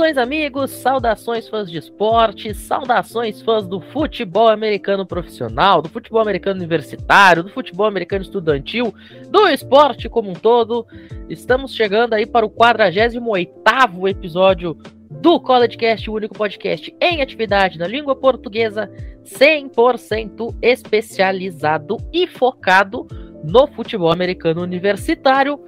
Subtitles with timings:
[0.00, 6.58] Saudações, amigos, saudações, fãs de esporte, saudações, fãs do futebol americano profissional, do futebol americano
[6.58, 8.94] universitário, do futebol americano estudantil,
[9.28, 10.86] do esporte como um todo.
[11.28, 14.74] Estamos chegando aí para o 48 episódio
[15.10, 18.90] do CollegeCast, o único podcast em atividade na língua portuguesa,
[19.26, 23.06] 100% especializado e focado
[23.44, 25.60] no futebol americano universitário.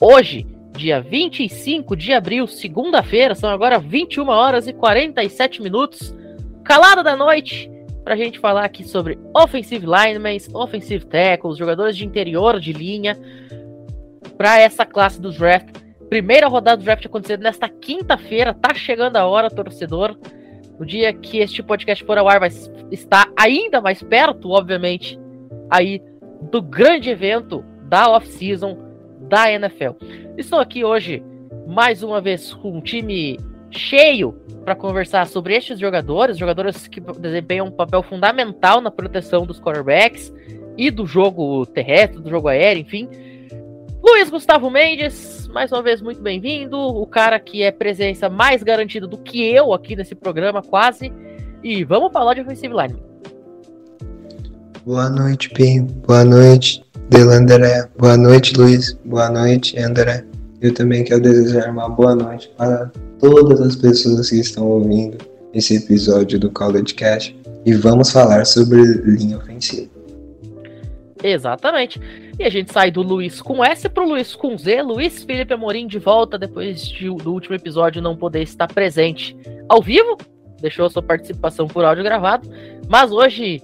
[0.00, 0.46] Hoje,
[0.76, 6.14] dia 25 de abril, segunda-feira, são agora 21 horas e 47 minutos,
[6.64, 7.70] calado da noite,
[8.04, 13.18] para a gente falar aqui sobre offensive linemen, offensive tackles, jogadores de interior de linha,
[14.36, 15.76] para essa classe do draft.
[16.08, 20.16] Primeira rodada do draft acontecendo nesta quinta-feira, tá chegando a hora, torcedor.
[20.78, 22.50] No dia que este podcast for ao ar, vai
[22.90, 25.20] estar ainda mais perto, obviamente,
[25.70, 26.02] aí
[26.50, 28.89] do grande evento da off-season
[29.30, 29.92] da NFL.
[30.36, 31.22] Estou aqui hoje,
[31.68, 33.38] mais uma vez, com um time
[33.70, 34.32] cheio
[34.64, 40.34] para conversar sobre estes jogadores, jogadores que desempenham um papel fundamental na proteção dos quarterbacks
[40.76, 43.08] e do jogo terrestre, do jogo aéreo, enfim.
[44.02, 49.06] Luiz Gustavo Mendes, mais uma vez muito bem-vindo, o cara que é presença mais garantida
[49.06, 51.12] do que eu aqui nesse programa, quase.
[51.62, 53.00] E vamos falar de offensive line.
[54.84, 55.84] Boa noite, Pim.
[55.84, 56.82] Boa noite.
[57.10, 57.88] Delandré.
[57.98, 58.96] Boa noite, Luiz.
[59.04, 60.24] Boa noite, André.
[60.60, 65.18] Eu também quero desejar uma boa noite para todas as pessoas que estão ouvindo
[65.52, 67.34] esse episódio do College Cash
[67.66, 69.90] e vamos falar sobre linha ofensiva.
[71.20, 72.00] Exatamente.
[72.38, 74.80] E a gente sai do Luiz com S para o Luiz com Z.
[74.80, 79.36] Luiz Felipe Amorim de volta depois de, do último episódio não poder estar presente
[79.68, 80.16] ao vivo.
[80.60, 82.48] Deixou sua participação por áudio gravado.
[82.88, 83.60] Mas hoje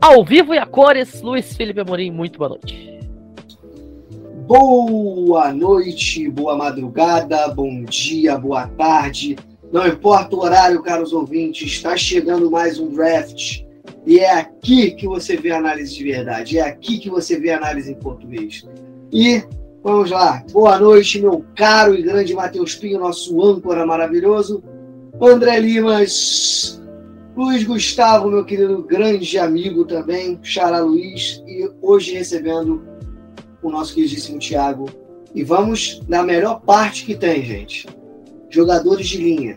[0.00, 2.98] ao vivo e a cores, Luiz Felipe Amorim, muito boa noite.
[4.46, 9.36] Boa noite, boa madrugada, bom dia, boa tarde.
[9.70, 13.62] Não importa o horário, caros ouvintes, está chegando mais um draft.
[14.06, 17.92] E é aqui que você vê análise de verdade, é aqui que você vê análise
[17.92, 18.66] em português.
[19.12, 19.42] E
[19.82, 24.62] vamos lá, boa noite, meu caro e grande Matheus Pinho, nosso âncora maravilhoso.
[25.20, 26.77] André Limas,
[27.38, 32.82] Luiz Gustavo, meu querido grande amigo também, Xará Luiz, e hoje recebendo
[33.62, 34.90] o nosso queridíssimo Thiago.
[35.32, 37.86] E vamos na melhor parte que tem, gente.
[38.50, 39.56] Jogadores de linha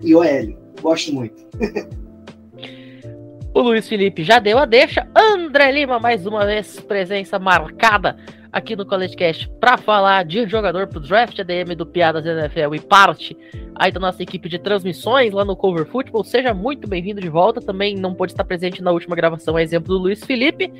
[0.00, 0.58] e OL.
[0.80, 1.46] Gosto muito.
[3.52, 5.06] o Luiz Felipe já deu a deixa.
[5.14, 8.16] André Lima, mais uma vez, presença marcada
[8.52, 12.80] aqui no College Cast para falar de jogador pro draft ADM do Piadas NFL e
[12.80, 13.36] parte
[13.74, 16.24] aí da nossa equipe de transmissões lá no Cover Football.
[16.24, 17.60] Seja muito bem-vindo de volta.
[17.60, 20.72] Também não pôde estar presente na última gravação, a exemplo do Luiz Felipe.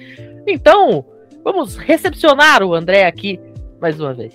[0.47, 1.05] Então,
[1.45, 3.41] vamos recepcionar o André aqui
[3.81, 4.35] mais uma vez.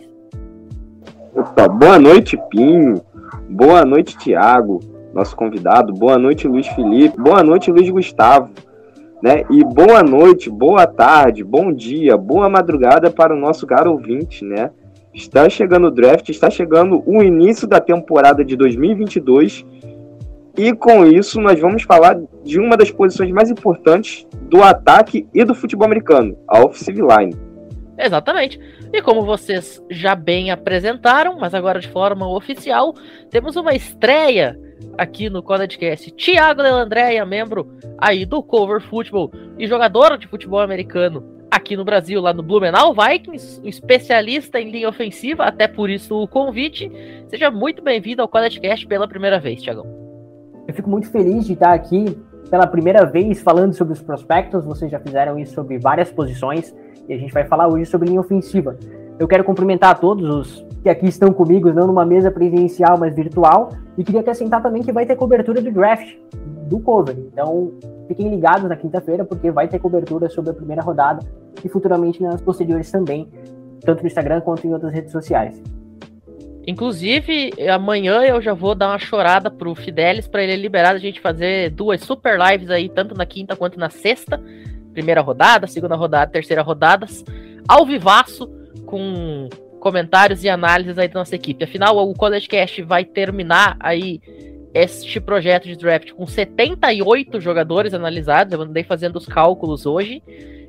[1.35, 3.01] Opa, boa noite, Pinho.
[3.49, 4.79] Boa noite, Tiago,
[5.13, 5.93] nosso convidado.
[5.93, 7.17] Boa noite, Luiz Felipe.
[7.17, 8.49] Boa noite, Luiz Gustavo.
[9.23, 9.45] Né?
[9.49, 14.69] E boa noite, boa tarde, bom dia, boa madrugada para o nosso caro ouvinte, né?
[15.13, 19.65] Está chegando o draft, está chegando o início da temporada de 2022
[20.57, 25.45] e com isso nós vamos falar de uma das posições mais importantes do ataque e
[25.45, 27.33] do futebol americano, a offensive line.
[27.97, 28.59] Exatamente.
[28.91, 32.93] E como vocês já bem apresentaram, mas agora de forma oficial,
[33.29, 34.59] temos uma estreia
[34.97, 36.11] aqui no CollegeCast.
[36.11, 37.67] Thiago Lelandréia, membro
[37.97, 42.95] aí do Cover Football e jogador de futebol americano aqui no Brasil, lá no Blumenau
[42.95, 46.91] Vikings, um especialista em linha ofensiva, até por isso o convite.
[47.27, 49.85] Seja muito bem-vindo ao CollegeCast pela primeira vez, Thiagão.
[50.67, 52.05] Eu fico muito feliz de estar aqui
[52.49, 54.65] pela primeira vez falando sobre os prospectos.
[54.65, 56.73] Vocês já fizeram isso sobre várias posições
[57.07, 58.77] e a gente vai falar hoje sobre linha ofensiva.
[59.19, 63.15] Eu quero cumprimentar a todos os que aqui estão comigo, não numa mesa presencial, mas
[63.15, 66.15] virtual, e queria acrescentar também que vai ter cobertura do draft,
[66.67, 67.15] do cover.
[67.17, 67.71] Então,
[68.07, 71.25] fiquem ligados na quinta-feira, porque vai ter cobertura sobre a primeira rodada
[71.63, 73.29] e futuramente nas posteriores também,
[73.81, 75.61] tanto no Instagram quanto em outras redes sociais.
[76.65, 81.21] Inclusive, amanhã eu já vou dar uma chorada pro Fidelis para ele liberar a gente
[81.21, 84.41] fazer duas super lives aí, tanto na quinta quanto na sexta.
[84.93, 87.23] Primeira rodada, segunda rodada, terceira rodadas,
[87.67, 88.49] ao vivaço,
[88.93, 89.49] com
[89.79, 91.63] comentários e análises aí da nossa equipe.
[91.63, 94.21] Afinal, o College Cast vai terminar aí
[94.71, 98.53] este projeto de draft com 78 jogadores analisados.
[98.53, 100.21] Eu andei fazendo os cálculos hoje.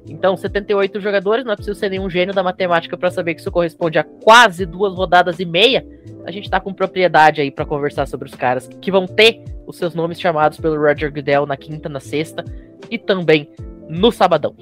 [0.08, 3.52] Então, 78 jogadores, não é preciso ser nenhum gênio da matemática para saber que isso
[3.52, 5.86] corresponde a quase duas rodadas e meia.
[6.24, 9.76] A gente tá com propriedade aí para conversar sobre os caras que vão ter os
[9.76, 12.42] seus nomes chamados pelo Roger Goodell na quinta, na sexta
[12.90, 13.50] e também
[13.86, 14.54] no sabadão.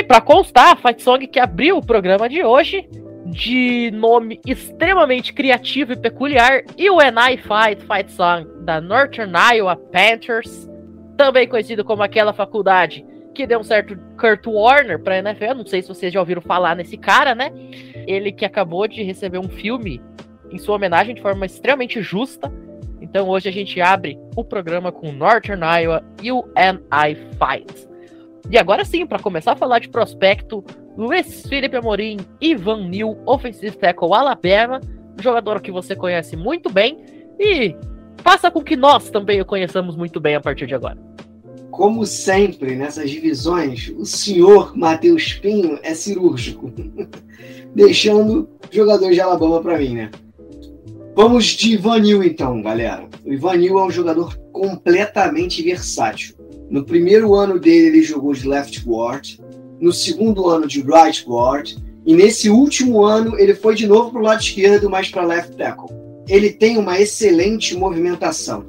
[0.00, 2.88] E para constar, a Fight Song que abriu o programa de hoje
[3.26, 9.76] de nome extremamente criativo e peculiar, e o I Fight Fight Song da Northern Iowa
[9.76, 10.66] Panthers,
[11.18, 13.04] também conhecido como aquela faculdade
[13.34, 16.74] que deu um certo Kurt Warner pra NFL, não sei se vocês já ouviram falar
[16.74, 17.52] nesse cara, né?
[18.06, 20.00] Ele que acabou de receber um filme
[20.50, 22.50] em sua homenagem de forma extremamente justa.
[23.02, 27.89] Então hoje a gente abre o programa com Northern Iowa e o NI Fight.
[28.48, 30.64] E agora sim, para começar a falar de prospecto,
[30.96, 34.80] Luiz Felipe Amorim, Ivan New, Offensive Tackle Alabama,
[35.20, 36.98] jogador que você conhece muito bem
[37.38, 37.74] e
[38.18, 40.98] faça com que nós também o conheçamos muito bem a partir de agora.
[41.70, 46.72] Como sempre, nessas divisões, o senhor Matheus Pinho é cirúrgico,
[47.74, 50.10] deixando o jogador de Alabama para mim, né?
[51.14, 53.08] Vamos de Ivanil então, galera.
[53.24, 56.34] O Ivanil é um jogador completamente versátil.
[56.70, 59.40] No primeiro ano dele, ele jogou de left guard,
[59.80, 61.74] no segundo ano de right guard,
[62.06, 65.56] e nesse último ano ele foi de novo para o lado esquerdo, mais para left
[65.56, 65.90] tackle.
[66.28, 68.64] Ele tem uma excelente movimentação,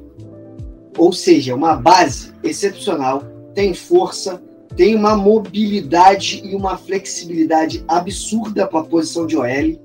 [0.98, 3.22] ou seja, uma base excepcional,
[3.54, 4.42] tem força,
[4.76, 9.80] tem uma mobilidade e uma flexibilidade absurda para a posição de OL.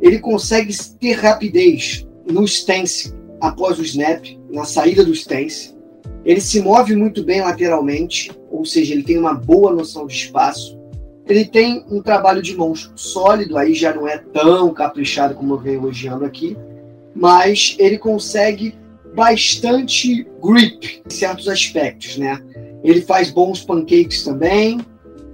[0.00, 3.12] Ele consegue ter rapidez no stance
[3.42, 5.75] após o snap, na saída do stance.
[6.26, 10.76] Ele se move muito bem lateralmente, ou seja, ele tem uma boa noção de espaço.
[11.28, 15.58] Ele tem um trabalho de mãos sólido, aí já não é tão caprichado como eu
[15.58, 16.56] venho elogiando aqui,
[17.14, 18.74] mas ele consegue
[19.14, 22.42] bastante grip em certos aspectos, né?
[22.82, 24.80] Ele faz bons pancakes também,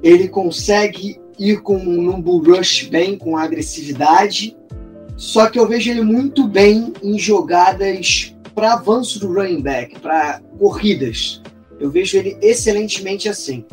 [0.03, 4.55] ele consegue ir com um bull rush bem, com agressividade,
[5.17, 10.41] só que eu vejo ele muito bem em jogadas para avanço do running back, para
[10.59, 11.43] corridas.
[11.79, 13.65] Eu vejo ele excelentemente assim.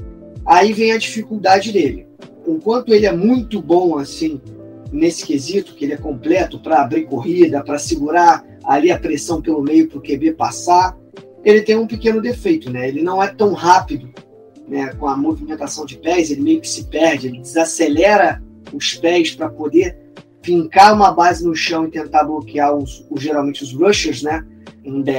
[0.45, 2.07] Aí vem a dificuldade dele.
[2.47, 4.41] Enquanto ele é muito bom assim
[4.91, 9.61] nesse quesito, que ele é completo para abrir corrida, para segurar ali a pressão pelo
[9.61, 10.97] meio para o QB passar,
[11.43, 12.87] ele tem um pequeno defeito, né?
[12.87, 14.11] Ele não é tão rápido,
[14.67, 14.93] né?
[14.95, 18.41] Com a movimentação de pés, ele meio que se perde, ele desacelera
[18.73, 19.97] os pés para poder
[20.41, 24.45] fincar uma base no chão e tentar bloquear os, os geralmente os rushers, né?
[24.89, 25.13] Um DE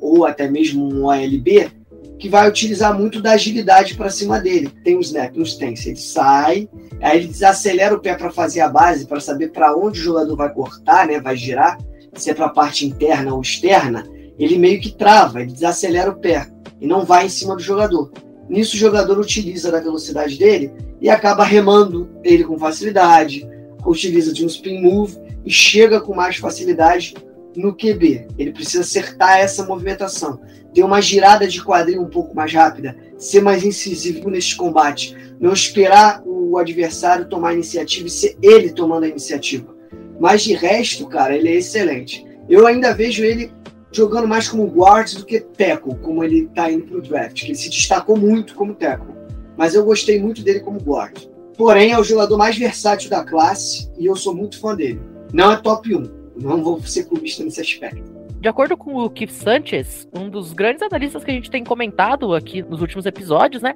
[0.00, 1.70] ou até mesmo um OLB,
[2.18, 4.70] que vai utilizar muito da agilidade para cima dele.
[4.82, 6.68] Tem um snap, um stance, ele sai,
[7.00, 10.36] aí ele desacelera o pé para fazer a base, para saber para onde o jogador
[10.36, 11.78] vai cortar, né, vai girar,
[12.14, 14.04] se é para a parte interna ou externa,
[14.38, 16.48] ele meio que trava, ele desacelera o pé
[16.80, 18.10] e não vai em cima do jogador.
[18.48, 23.46] Nisso o jogador utiliza da velocidade dele e acaba remando ele com facilidade,
[23.86, 27.14] utiliza de um spin move e chega com mais facilidade
[27.58, 28.28] no QB.
[28.38, 30.40] Ele precisa acertar essa movimentação,
[30.72, 35.52] ter uma girada de quadril um pouco mais rápida, ser mais incisivo neste combate, não
[35.52, 39.74] esperar o adversário tomar a iniciativa e ser ele tomando a iniciativa.
[40.20, 42.24] Mas de resto, cara, ele é excelente.
[42.48, 43.52] Eu ainda vejo ele
[43.90, 47.46] jogando mais como guard do que tackle, como ele está indo para o draft, que
[47.46, 49.14] ele se destacou muito como tackle.
[49.56, 51.26] Mas eu gostei muito dele como guard.
[51.56, 55.00] Porém, é o jogador mais versátil da classe e eu sou muito fã dele.
[55.32, 58.18] Não é top 1, não vou ser clubista nesse aspecto.
[58.40, 62.32] De acordo com o Keith Sanchez, um dos grandes analistas que a gente tem comentado
[62.34, 63.74] aqui nos últimos episódios, né?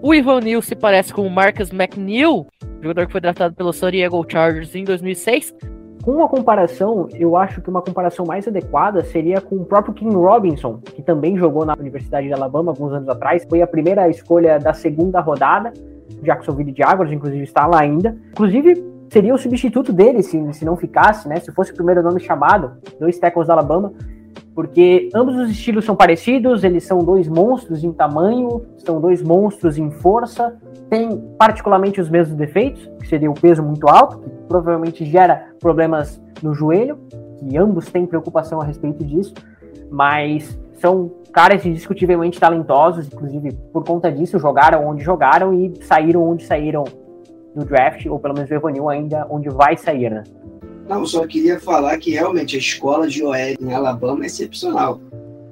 [0.00, 2.46] O Ivan Neal se parece com o Marcus McNeil,
[2.80, 5.52] jogador que foi draftado pelo San Diego Chargers em 2006.
[6.04, 10.14] Com uma comparação, eu acho que uma comparação mais adequada seria com o próprio King
[10.14, 13.44] Robinson, que também jogou na Universidade de Alabama alguns anos atrás.
[13.48, 15.72] Foi a primeira escolha da segunda rodada.
[16.22, 18.16] Jacksonville Jaguars, inclusive, está lá ainda.
[18.32, 21.38] Inclusive, seria o substituto dele se, se não ficasse, né?
[21.38, 23.92] Se fosse o primeiro nome chamado, dois tackles da Alabama,
[24.56, 29.78] porque ambos os estilos são parecidos, eles são dois monstros em tamanho, são dois monstros
[29.78, 30.56] em força,
[30.90, 36.20] têm particularmente os mesmos defeitos, que seria o peso muito alto, que provavelmente gera problemas
[36.42, 36.98] no joelho,
[37.38, 39.32] que ambos têm preocupação a respeito disso,
[39.92, 46.44] mas são caras indiscutivelmente talentosos, inclusive por conta disso jogaram onde jogaram e saíram onde
[46.44, 46.82] saíram
[47.54, 50.24] no draft, ou pelo menos o Evanil ainda onde vai sair, né?
[50.88, 55.00] Não, só queria falar que realmente a escola de OL em Alabama é excepcional.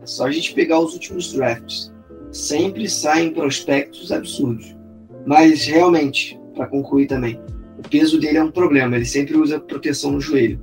[0.03, 1.93] É só a gente pegar os últimos drafts.
[2.31, 4.77] Sempre saem prospectos absurdos.
[5.25, 7.41] Mas realmente, para concluir também,
[7.79, 8.97] o peso dele é um problema.
[8.97, 10.61] Ele sempre usa proteção no joelho.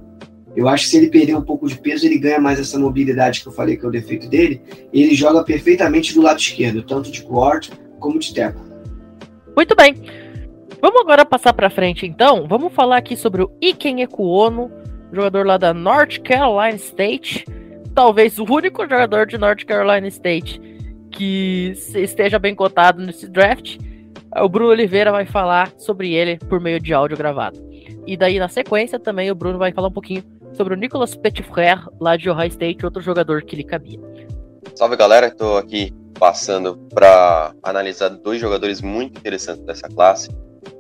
[0.55, 3.41] Eu acho que se ele perder um pouco de peso, ele ganha mais essa mobilidade
[3.41, 4.61] que eu falei que é o defeito dele.
[4.91, 7.69] E ele joga perfeitamente do lado esquerdo, tanto de guard
[7.99, 8.61] como de tackle.
[9.55, 9.95] Muito bem.
[10.81, 12.47] Vamos agora passar para frente então.
[12.47, 14.71] Vamos falar aqui sobre o Iken Ekuono,
[15.11, 17.45] jogador lá da North Carolina State.
[17.93, 20.61] Talvez o único jogador de North Carolina State
[21.11, 23.77] que esteja bem cotado nesse draft.
[24.37, 27.59] O Bruno Oliveira vai falar sobre ele por meio de áudio gravado.
[28.07, 31.81] E daí, na sequência, também o Bruno vai falar um pouquinho sobre o Nicolas Petitfrère,
[31.99, 33.99] lá de Ohio State, outro jogador que lhe cabia.
[34.75, 40.29] Salve galera, estou aqui passando para analisar dois jogadores muito interessantes dessa classe.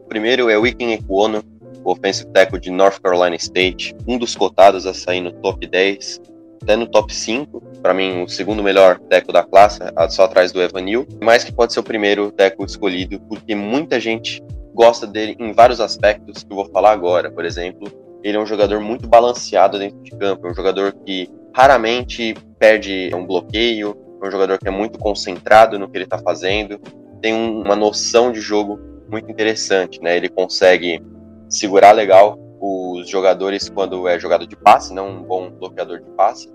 [0.09, 1.43] Primeiro é o Iken Ekuono,
[1.83, 6.19] o offensive tackle de North Carolina State, um dos cotados a sair no top 10,
[6.63, 10.59] até no top 5, para mim o segundo melhor tackle da classe, só atrás do
[10.63, 15.35] Evan Neal, mas que pode ser o primeiro tackle escolhido, porque muita gente gosta dele
[15.39, 17.29] em vários aspectos que eu vou falar agora.
[17.29, 17.87] Por exemplo,
[18.23, 23.11] ele é um jogador muito balanceado dentro de campo, é um jogador que raramente perde
[23.13, 26.79] um bloqueio, é um jogador que é muito concentrado no que ele está fazendo,
[27.21, 30.15] tem uma noção de jogo muito interessante, né?
[30.15, 31.01] Ele consegue
[31.49, 36.49] segurar legal os jogadores quando é jogado de passe, não um bom bloqueador de passe.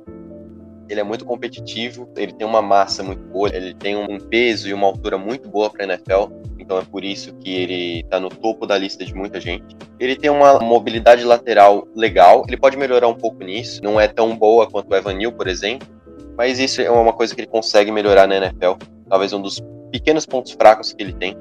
[0.88, 4.74] Ele é muito competitivo, ele tem uma massa muito boa, ele tem um peso e
[4.74, 6.26] uma altura muito boa para NFL,
[6.58, 9.74] então é por isso que ele está no topo da lista de muita gente.
[9.98, 14.36] Ele tem uma mobilidade lateral legal, ele pode melhorar um pouco nisso, não é tão
[14.36, 15.88] boa quanto o Evan Neal, por exemplo,
[16.36, 18.72] mas isso é uma coisa que ele consegue melhorar na NFL,
[19.08, 21.34] talvez um dos pequenos pontos fracos que ele tem.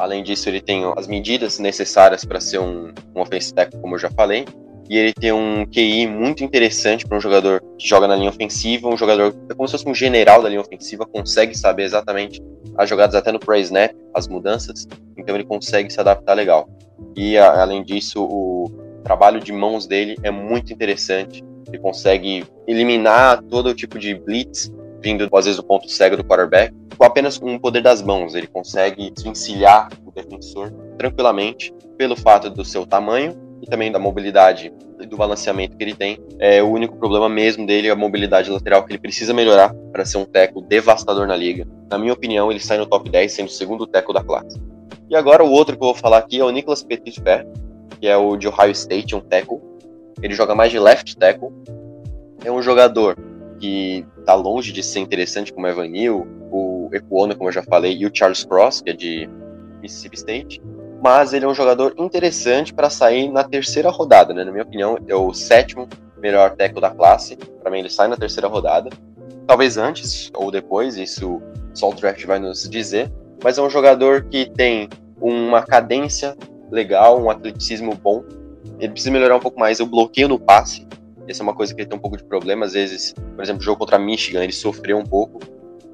[0.00, 3.98] Além disso, ele tem as medidas necessárias para ser um, um offensive tackle, como eu
[3.98, 4.46] já falei.
[4.88, 8.88] E ele tem um QI muito interessante para um jogador que joga na linha ofensiva,
[8.88, 12.42] um jogador é como se fosse um general da linha ofensiva, consegue saber exatamente
[12.76, 16.68] as jogadas até no pre-snap, as mudanças, então ele consegue se adaptar legal.
[17.14, 18.70] E a, além disso, o
[19.04, 21.44] trabalho de mãos dele é muito interessante.
[21.68, 26.74] Ele consegue eliminar todo tipo de blitz vindo às vezes do ponto cego do quarterback,
[27.00, 28.34] com apenas um poder das mãos.
[28.34, 34.70] Ele consegue desvencilhar o defensor tranquilamente pelo fato do seu tamanho e também da mobilidade
[35.00, 36.18] e do balanceamento que ele tem.
[36.38, 40.04] É o único problema mesmo dele é a mobilidade lateral que ele precisa melhorar para
[40.04, 41.66] ser um teco devastador na liga.
[41.90, 44.60] Na minha opinião, ele sai no top 10 sendo o segundo teco da classe.
[45.08, 47.46] E agora o outro que eu vou falar aqui é o Nicolas Petitfer,
[47.98, 49.58] que é o de Ohio State, um tackle.
[50.22, 51.48] Ele joga mais de left tackle.
[52.44, 53.16] É um jogador
[53.58, 57.96] que está longe de ser interessante como Evan Neal, o Ekuono, como eu já falei,
[57.96, 59.28] e o Charles Cross, que é de
[59.80, 60.62] Mississippi State.
[61.02, 64.44] Mas ele é um jogador interessante para sair na terceira rodada, né?
[64.44, 67.36] Na minha opinião, é o sétimo melhor tackle da classe.
[67.36, 68.90] Para mim, ele sai na terceira rodada.
[69.46, 71.40] Talvez antes ou depois, isso
[71.72, 73.10] só o draft vai nos dizer.
[73.42, 74.88] Mas é um jogador que tem
[75.20, 76.36] uma cadência
[76.70, 78.22] legal, um atleticismo bom.
[78.78, 80.86] Ele precisa melhorar um pouco mais o bloqueio no passe.
[81.26, 82.66] Essa é uma coisa que ele tem um pouco de problema.
[82.66, 85.40] Às vezes, por exemplo, o jogo contra Michigan, ele sofreu um pouco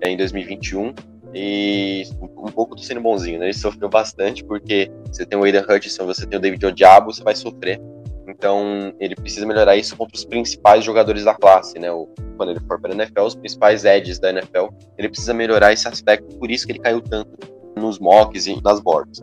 [0.05, 0.95] em 2021.
[1.35, 3.47] E um pouco do sendo bonzinho, né?
[3.47, 7.23] Ele sofreu bastante, porque você tem o Aiden Hutchinson, você tem o David Odiabo, você
[7.23, 7.81] vai sofrer.
[8.29, 11.91] Então, ele precisa melhorar isso contra os principais jogadores da classe, né?
[11.93, 14.69] O, quando ele for para a NFL, os principais edges da NFL.
[14.97, 17.31] Ele precisa melhorar esse aspecto, por isso que ele caiu tanto
[17.77, 19.23] nos mocks e nas boards.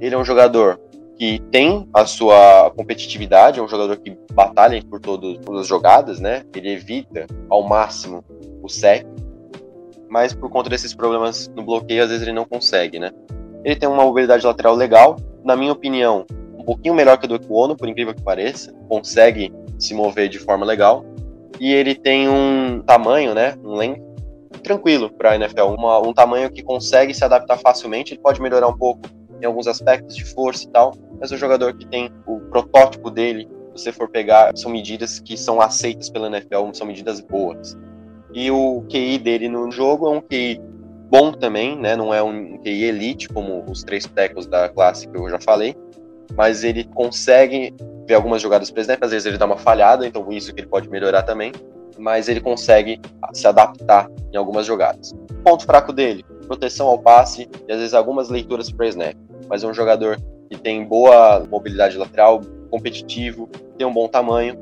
[0.00, 0.80] Ele é um jogador
[1.18, 6.44] que tem a sua competitividade, é um jogador que batalha por todas as jogadas, né?
[6.54, 8.24] Ele evita ao máximo
[8.62, 9.04] o sec,
[10.08, 13.10] mas por conta desses problemas no bloqueio, às vezes ele não consegue, né?
[13.64, 16.24] Ele tem uma mobilidade lateral legal, na minha opinião,
[16.56, 20.38] um pouquinho melhor que a do Ekuono, por incrível que pareça, consegue se mover de
[20.38, 21.04] forma legal,
[21.60, 24.02] e ele tem um tamanho, né, um length
[24.62, 28.68] tranquilo para a NFL, uma, um tamanho que consegue se adaptar facilmente, ele pode melhorar
[28.68, 29.02] um pouco
[29.40, 33.48] em alguns aspectos de força e tal, mas o jogador que tem o protótipo dele,
[33.74, 37.76] se você for pegar, são medidas que são aceitas pela NFL, são medidas boas.
[38.32, 40.60] E o QI dele no jogo é um QI
[41.10, 41.96] bom também, né?
[41.96, 45.74] Não é um QI elite, como os três tackles da classe que eu já falei,
[46.36, 47.74] mas ele consegue
[48.06, 50.88] ver algumas jogadas exemplo, às vezes ele dá uma falhada, então isso que ele pode
[50.88, 51.52] melhorar também,
[51.98, 53.00] mas ele consegue
[53.32, 55.14] se adaptar em algumas jogadas.
[55.44, 59.16] Ponto fraco dele, proteção ao passe e às vezes algumas leituras para snap,
[59.48, 60.18] mas é um jogador
[60.50, 64.58] que tem boa mobilidade lateral, competitivo, tem um bom tamanho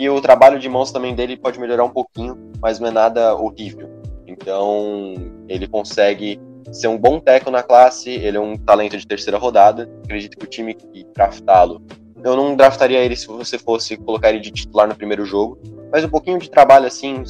[0.00, 3.34] e o trabalho de mãos também dele pode melhorar um pouquinho, mas não é nada
[3.34, 3.90] horrível.
[4.26, 5.14] Então,
[5.46, 6.40] ele consegue
[6.72, 9.90] ser um bom teco na classe, ele é um talento de terceira rodada.
[10.04, 11.82] Acredito que o time que draftá-lo,
[12.24, 15.58] eu não draftaria ele se você fosse colocar ele de titular no primeiro jogo,
[15.92, 17.22] mas um pouquinho de trabalho assim,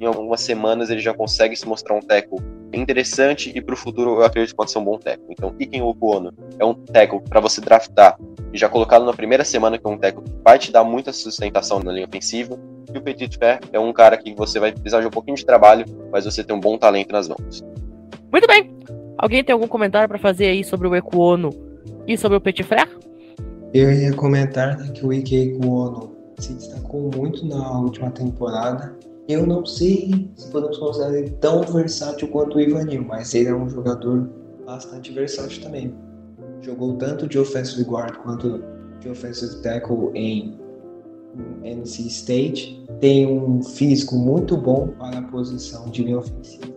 [0.00, 2.36] em algumas semanas ele já consegue se mostrar um teco
[2.72, 5.24] interessante e para o futuro eu acredito que pode ser um bom teco.
[5.28, 8.18] Então, Iken Okuono é um teco para você draftar
[8.52, 11.12] e já colocá-lo na primeira semana que é um teco que vai te dar muita
[11.12, 12.58] sustentação na linha ofensiva.
[12.92, 15.46] E o Petit Fer é um cara que você vai precisar de um pouquinho de
[15.46, 17.64] trabalho, mas você tem um bom talento nas mãos.
[18.30, 18.70] Muito bem.
[19.16, 21.50] Alguém tem algum comentário para fazer aí sobre o Ekuono
[22.06, 22.88] e sobre o Petit Fer?
[23.72, 28.94] Eu ia comentar né, que o Ike Ekuono se destacou muito na última temporada
[29.32, 33.54] eu não sei se podemos considerar ele tão versátil quanto o Ivanil, mas ele é
[33.54, 34.28] um jogador
[34.64, 35.94] bastante versátil também.
[36.60, 38.62] Jogou tanto de offensive guard quanto
[39.00, 40.56] de offensive tackle em
[41.64, 46.72] NC State, tem um físico muito bom para a posição de linha ofensiva.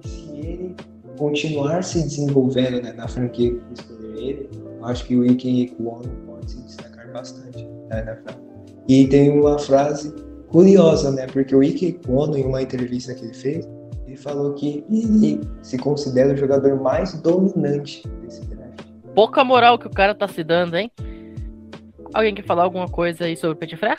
[0.00, 0.74] Se ele
[1.16, 6.08] continuar se desenvolvendo né, na franquia que escolher ele, eu acho que o Iken Ekuono
[6.26, 8.38] pode se destacar bastante na NFL.
[8.86, 10.14] E tem uma frase
[10.50, 11.26] curiosa, né?
[11.26, 13.68] Porque o Ike Ekuono, em uma entrevista que ele fez,
[14.06, 18.84] ele falou que ele se considera o jogador mais dominante desse draft.
[19.14, 20.90] Pouca moral que o cara tá se dando, hein?
[22.14, 23.96] Alguém quer falar alguma coisa aí sobre o Petitfré?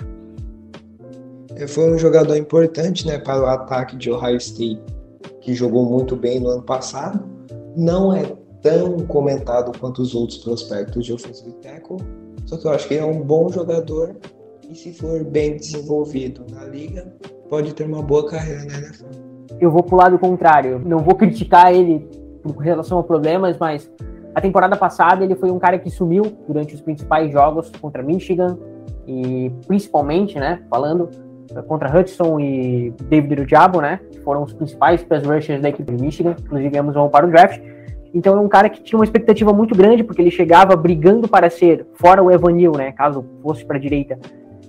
[1.56, 4.82] Ele foi um jogador importante, né, para o ataque de Ohio State,
[5.42, 7.24] que jogou muito bem no ano passado.
[7.76, 8.24] Não é
[8.62, 11.98] tão comentado quanto os outros prospectos de offensive tackle,
[12.46, 14.16] só que eu acho que ele é um bom jogador
[14.70, 17.12] e se for bem desenvolvido na liga,
[17.50, 19.08] pode ter uma boa carreira na NFL.
[19.60, 20.80] Eu vou pro lado contrário.
[20.86, 22.08] Não vou criticar ele
[22.44, 23.92] com relação a problemas, mas
[24.36, 28.60] a temporada passada ele foi um cara que sumiu durante os principais jogos contra Michigan
[29.08, 31.10] e principalmente, né, falando
[31.68, 36.00] contra Hudson e David Diabo, né, que foram os principais pass rushers da equipe de
[36.00, 37.60] Michigan, inclusive ganhamos um para o draft.
[38.14, 41.50] Então é um cara que tinha uma expectativa muito grande, porque ele chegava brigando para
[41.50, 44.20] ser, fora o Evanil, né, caso fosse para a direita,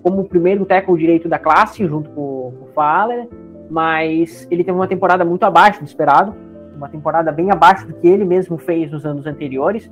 [0.02, 3.28] como o primeiro tackle direito da classe, junto com, o Fowler,
[3.70, 6.34] mas ele teve uma temporada muito abaixo do esperado,
[6.76, 9.90] uma temporada bem abaixo do que ele mesmo fez nos anos anteriores.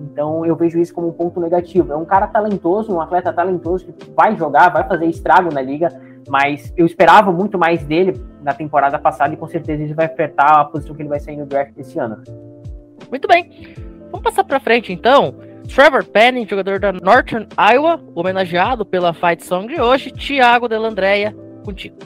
[0.00, 1.92] Então eu vejo isso como um ponto negativo.
[1.92, 5.88] É um cara talentoso, um atleta talentoso que vai jogar, vai fazer estrago na liga,
[6.28, 10.60] mas eu esperava muito mais dele na temporada passada e com certeza ele vai apertar
[10.60, 12.22] a posição que ele vai sair no draft esse ano.
[13.08, 13.74] Muito bem.
[14.10, 15.34] Vamos passar para frente então.
[15.66, 20.10] Trevor Penning, jogador da Northern Iowa, homenageado pela Fight Song de hoje.
[20.10, 21.96] Thiago Delandreia, contigo.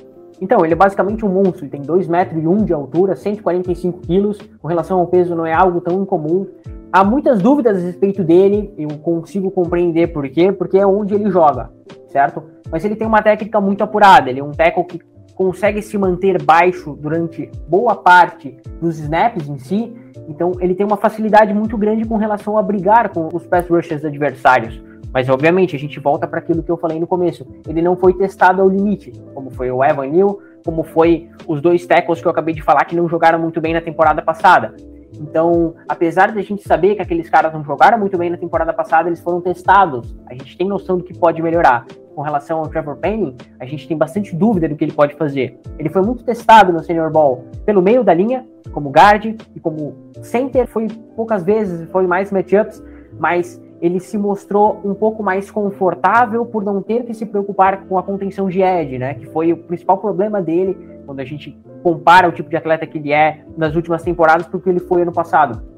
[0.40, 4.00] Então, ele é basicamente um monstro, ele tem 2 metros e 1 de altura, 145
[4.00, 6.46] quilos, com relação ao peso não é algo tão incomum.
[6.90, 11.30] Há muitas dúvidas a respeito dele, eu consigo compreender por quê, porque é onde ele
[11.30, 11.70] joga,
[12.08, 12.42] certo?
[12.70, 15.00] Mas ele tem uma técnica muito apurada, ele é um tackle que
[15.34, 19.94] consegue se manter baixo durante boa parte dos snaps em si,
[20.28, 24.04] então ele tem uma facilidade muito grande com relação a brigar com os pass rushers
[24.04, 24.80] adversários.
[25.12, 27.46] Mas obviamente a gente volta para aquilo que eu falei no começo.
[27.68, 31.84] Ele não foi testado ao limite, como foi o Evan Neal, como foi os dois
[31.86, 34.74] tackles que eu acabei de falar que não jogaram muito bem na temporada passada.
[35.18, 38.72] Então, apesar de a gente saber que aqueles caras não jogaram muito bem na temporada
[38.72, 40.16] passada, eles foram testados.
[40.26, 41.86] A gente tem noção do que pode melhorar.
[42.20, 45.58] Com relação ao Trevor Penning, a gente tem bastante dúvida do que ele pode fazer.
[45.78, 49.94] Ele foi muito testado no Senior Ball pelo meio da linha, como guard e como
[50.20, 50.66] center.
[50.66, 52.84] Foi poucas vezes, foi mais matchups,
[53.18, 57.96] mas ele se mostrou um pouco mais confortável por não ter que se preocupar com
[57.96, 59.14] a contenção de edge, né?
[59.14, 62.98] Que foi o principal problema dele quando a gente compara o tipo de atleta que
[62.98, 65.69] ele é nas últimas temporadas porque ele foi ano passado.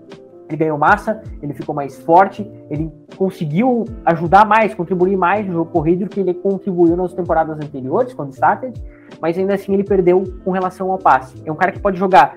[0.52, 5.70] Ele ganhou massa, ele ficou mais forte, ele conseguiu ajudar mais, contribuir mais no jogo
[5.70, 8.78] corrido do que ele contribuiu nas temporadas anteriores, quando started,
[9.20, 11.42] mas ainda assim ele perdeu com relação ao passe.
[11.46, 12.36] É um cara que pode jogar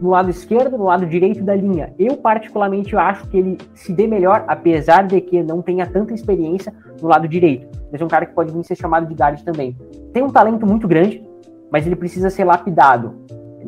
[0.00, 1.92] no lado esquerdo, no lado direito da linha.
[1.98, 6.72] Eu, particularmente, acho que ele se dê melhor, apesar de que não tenha tanta experiência
[7.02, 7.66] no lado direito.
[7.90, 9.76] Mas é um cara que pode vir ser chamado de guard também.
[10.12, 11.26] Tem um talento muito grande,
[11.70, 13.14] mas ele precisa ser lapidado.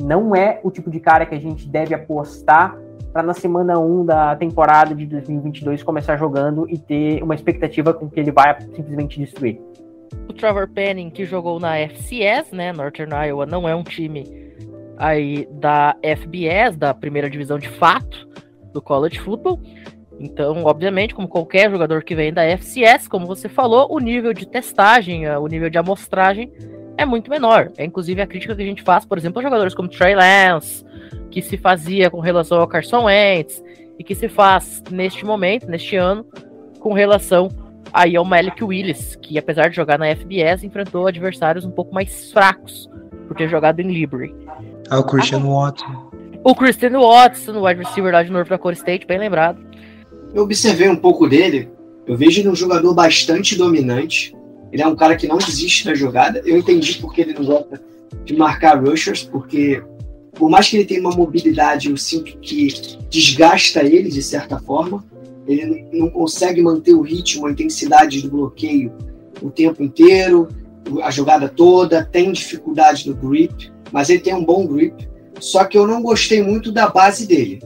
[0.03, 2.77] Não é o tipo de cara que a gente deve apostar
[3.13, 8.09] para na semana 1 da temporada de 2022 começar jogando e ter uma expectativa com
[8.09, 9.61] que ele vai simplesmente destruir.
[10.29, 14.25] O Trevor Penning, que jogou na FCS, né, Northern Iowa, não é um time
[14.97, 18.29] aí da FBS, da primeira divisão de fato
[18.73, 19.61] do college football.
[20.19, 24.47] Então, obviamente, como qualquer jogador que vem da FCS, como você falou, o nível de
[24.47, 26.53] testagem, o nível de amostragem
[26.97, 27.73] é muito menor.
[27.77, 30.85] É inclusive a crítica que a gente faz, por exemplo, a jogadores como Trey Lance,
[31.33, 33.63] que se fazia com relação ao Carson Wentz
[33.99, 36.25] e que se faz neste momento, neste ano,
[36.79, 37.49] com relação
[37.93, 42.31] aí ao Malik Willis, que apesar de jogar na FBS, enfrentou adversários um pouco mais
[42.31, 42.89] fracos
[43.27, 44.35] por ter jogado em Liberty.
[44.91, 46.11] Ah, o Christian ah, Watson.
[46.45, 49.59] O Christian Watson, wide receiver lá de North Dakota State, bem lembrado.
[50.35, 51.71] Eu observei um pouco dele.
[52.07, 54.35] Eu vejo ele um jogador bastante dominante.
[54.71, 56.43] Ele é um cara que não desiste da jogada.
[56.45, 57.81] Eu entendi porque ele não gosta
[58.25, 59.83] de marcar rushers, porque
[60.35, 62.69] por mais que ele tenha uma mobilidade, eu sinto que
[63.11, 65.05] desgasta ele de certa forma.
[65.47, 68.93] Ele não consegue manter o ritmo, a intensidade do bloqueio
[69.41, 70.49] o tempo inteiro,
[71.03, 75.07] a jogada toda, tem dificuldade no grip mas ele tem um bom grip.
[75.39, 77.61] Só que eu não gostei muito da base dele.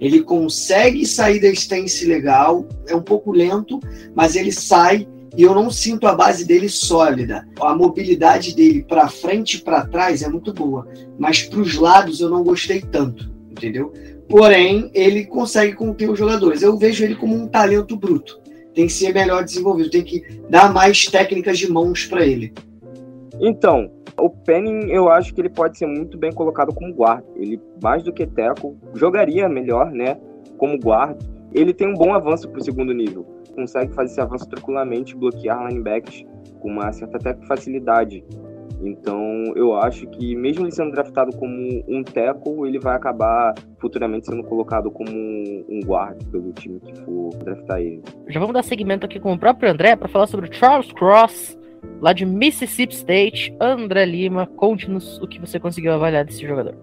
[0.00, 3.78] Ele consegue sair da stance legal, é um pouco lento,
[4.14, 7.46] mas ele sai e eu não sinto a base dele sólida.
[7.60, 10.86] A mobilidade dele para frente e para trás é muito boa,
[11.18, 13.92] mas para os lados eu não gostei tanto, entendeu?
[14.28, 16.62] Porém, ele consegue conter os jogadores.
[16.62, 18.38] Eu vejo ele como um talento bruto
[18.78, 22.52] tem que ser melhor desenvolvido, tem que dar mais técnicas de mãos para ele.
[23.40, 27.26] Então, o Penning, eu acho que ele pode ser muito bem colocado como guarda.
[27.34, 30.16] Ele, mais do que teco, jogaria melhor, né,
[30.56, 31.18] como guarda.
[31.52, 33.26] Ele tem um bom avanço para o segundo nível.
[33.58, 36.24] Consegue fazer esse avanço tranquilamente, bloquear linebackers
[36.60, 38.24] com uma certa até facilidade.
[38.80, 44.26] Então, eu acho que mesmo ele sendo draftado como um tackle, ele vai acabar futuramente
[44.26, 48.00] sendo colocado como um guard pelo time que for draftar ele.
[48.28, 51.58] Já vamos dar seguimento aqui com o próprio André para falar sobre o Charles Cross,
[52.00, 53.56] lá de Mississippi State.
[53.60, 56.76] André Lima, conte-nos o que você conseguiu avaliar desse jogador.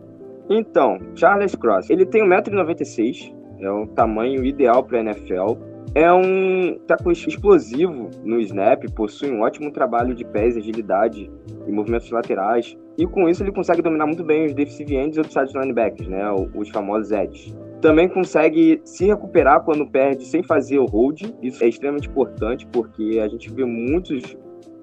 [0.49, 5.53] Então, Charles Cross, ele tem 1,96m, é o tamanho ideal para NFL
[5.93, 11.31] é um tackle explosivo no snap, possui um ótimo trabalho de pés, agilidade
[11.67, 12.75] e movimentos laterais.
[12.97, 16.07] E com isso ele consegue dominar muito bem os defensive ends e os side linebackers,
[16.07, 17.55] né, os famosos edges.
[17.81, 21.21] Também consegue se recuperar quando perde sem fazer o hold.
[21.41, 24.35] Isso é extremamente importante porque a gente vê muitos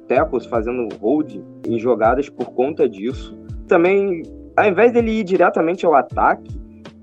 [0.07, 1.37] tackles fazendo hold
[1.67, 3.37] em jogadas por conta disso.
[3.67, 4.23] Também,
[4.57, 6.51] ao invés dele ir diretamente ao ataque,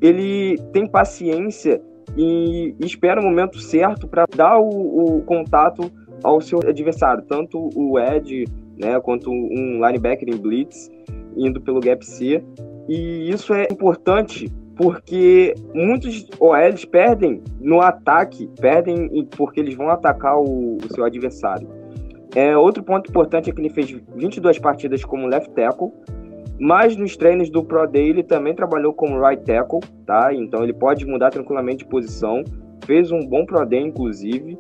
[0.02, 1.82] ele tem paciência
[2.20, 5.90] e espera o momento certo para dar o, o, contato
[6.22, 8.46] ao seu adversário, tanto o Ed,
[8.78, 10.92] né, quanto um linebacker em blitz
[11.38, 12.44] indo pelo gap C.
[12.90, 20.38] E isso é importante porque muitos OLs perdem no ataque, perdem porque eles vão atacar
[20.38, 21.70] o, o seu adversário.
[22.36, 25.92] É, outro ponto importante é que ele fez 22 partidas como left tackle,
[26.60, 30.34] mas nos treinos do Pro Day ele também trabalhou como right tackle, tá?
[30.34, 32.44] Então ele pode mudar tranquilamente de posição.
[32.86, 34.58] Fez um bom Pro Day, inclusive.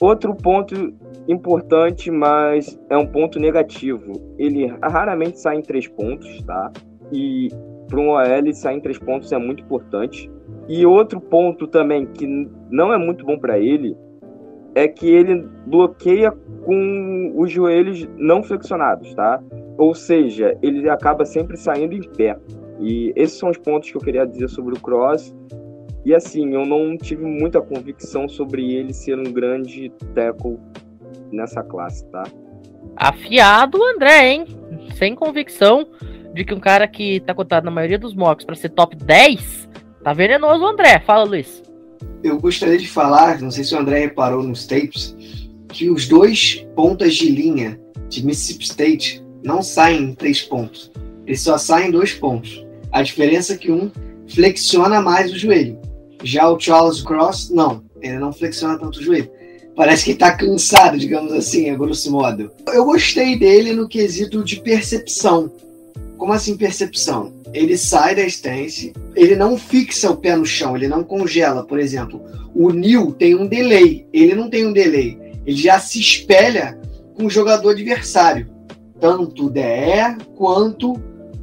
[0.00, 0.94] Outro ponto
[1.28, 4.12] importante, mas é um ponto negativo.
[4.38, 6.72] Ele raramente sai em três pontos, tá?
[7.12, 7.48] E
[7.86, 10.30] para um OL sair em três pontos é muito importante.
[10.68, 12.26] E outro ponto também que
[12.70, 13.96] não é muito bom para ele
[14.74, 16.32] é que ele bloqueia
[16.64, 19.42] com os joelhos não flexionados, tá?
[19.82, 22.38] Ou seja, ele acaba sempre saindo em pé.
[22.78, 25.34] E esses são os pontos que eu queria dizer sobre o Cross.
[26.04, 30.56] E assim, eu não tive muita convicção sobre ele ser um grande tackle
[31.32, 32.22] nessa classe, tá?
[32.94, 34.46] Afiado André, hein?
[34.94, 35.84] Sem convicção
[36.32, 39.68] de que um cara que tá cotado na maioria dos mocks para ser top 10,
[40.04, 41.00] tá venenoso André.
[41.00, 41.60] Fala, Luiz.
[42.22, 45.16] Eu gostaria de falar, não sei se o André reparou nos tapes,
[45.66, 50.90] que os dois pontas de linha de Mississippi State não saem em três pontos.
[51.26, 52.64] Eles só saem em dois pontos.
[52.90, 53.90] A diferença é que um
[54.28, 55.78] flexiona mais o joelho.
[56.22, 57.82] Já o Charles Cross, não.
[58.00, 59.30] Ele não flexiona tanto o joelho.
[59.74, 62.50] Parece que está cansado, digamos assim, a grosso modo.
[62.66, 65.50] Eu gostei dele no quesito de percepção.
[66.18, 67.32] Como assim percepção?
[67.54, 71.78] Ele sai da stance, ele não fixa o pé no chão, ele não congela, por
[71.78, 72.22] exemplo.
[72.54, 75.18] O Neil tem um delay, ele não tem um delay.
[75.46, 76.78] Ele já se espelha
[77.14, 78.51] com o jogador adversário
[79.02, 79.60] tanto DE
[80.36, 80.94] quanto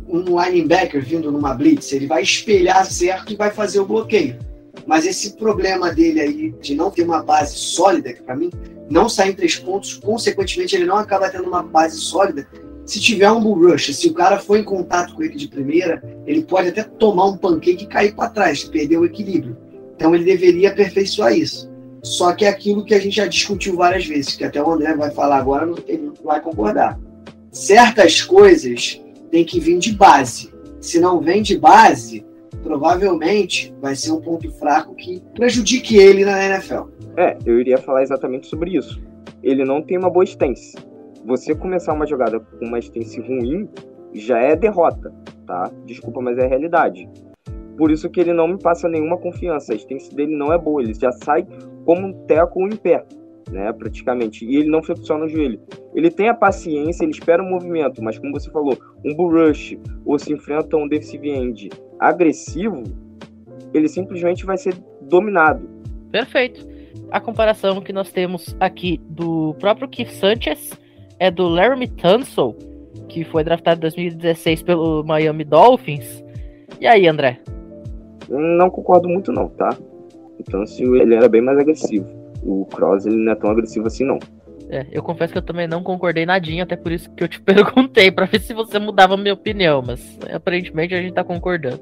[0.07, 1.91] um linebacker vindo numa blitz.
[1.91, 4.39] Ele vai espelhar certo e vai fazer o bloqueio.
[4.87, 8.49] Mas esse problema dele aí de não ter uma base sólida, que para mim
[8.89, 12.47] não sai em três pontos, consequentemente ele não acaba tendo uma base sólida.
[12.85, 16.01] Se tiver um bull rush, se o cara for em contato com ele de primeira,
[16.25, 19.57] ele pode até tomar um pancake e cair para trás, perder o equilíbrio.
[19.97, 21.69] Então ele deveria aperfeiçoar isso.
[22.01, 24.95] Só que é aquilo que a gente já discutiu várias vezes, que até o André
[24.95, 26.97] vai falar agora, ele vai concordar
[27.51, 30.53] certas coisas têm que vir de base.
[30.81, 32.25] Se não vem de base,
[32.63, 36.83] provavelmente vai ser um ponto fraco que prejudique ele na NFL.
[37.17, 39.01] É, eu iria falar exatamente sobre isso.
[39.43, 40.75] Ele não tem uma boa stance.
[41.25, 43.67] Você começar uma jogada com uma stance ruim
[44.13, 45.13] já é derrota,
[45.45, 45.71] tá?
[45.85, 47.09] Desculpa, mas é a realidade.
[47.77, 49.73] Por isso que ele não me passa nenhuma confiança.
[49.73, 50.81] A stance dele não é boa.
[50.81, 51.47] Ele já sai
[51.85, 53.05] como um teco em pé
[53.51, 55.59] né, praticamente, e ele não flexiona o joelho.
[55.93, 59.77] Ele tem a paciência, ele espera o movimento, mas como você falou, um bull rush
[60.05, 62.83] ou se enfrenta um defensive end agressivo,
[63.73, 65.67] ele simplesmente vai ser dominado.
[66.11, 66.67] Perfeito.
[67.11, 70.71] A comparação que nós temos aqui do próprio Keith Sanchez
[71.19, 72.55] é do Laramie Tunsil,
[73.07, 76.23] que foi draftado em 2016 pelo Miami Dolphins.
[76.79, 77.39] E aí, André?
[78.29, 79.75] Não concordo muito não, tá?
[80.39, 84.05] Então, se ele era bem mais agressivo o Cross ele não é tão agressivo assim,
[84.05, 84.19] não.
[84.69, 87.41] É, eu confesso que eu também não concordei nadinha, até por isso que eu te
[87.41, 91.81] perguntei, para ver se você mudava a minha opinião, mas aparentemente a gente tá concordando.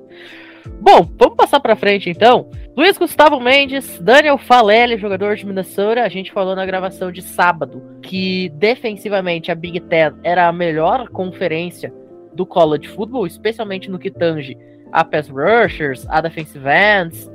[0.82, 2.50] Bom, vamos passar para frente então.
[2.76, 6.04] Luiz Gustavo Mendes, Daniel Falelli, jogador de Minnesota.
[6.04, 11.10] A gente falou na gravação de sábado que defensivamente a Big Ten era a melhor
[11.10, 11.94] conferência
[12.34, 14.58] do college football, especialmente no que tange
[14.92, 17.30] a pass rushers, a defensive ends,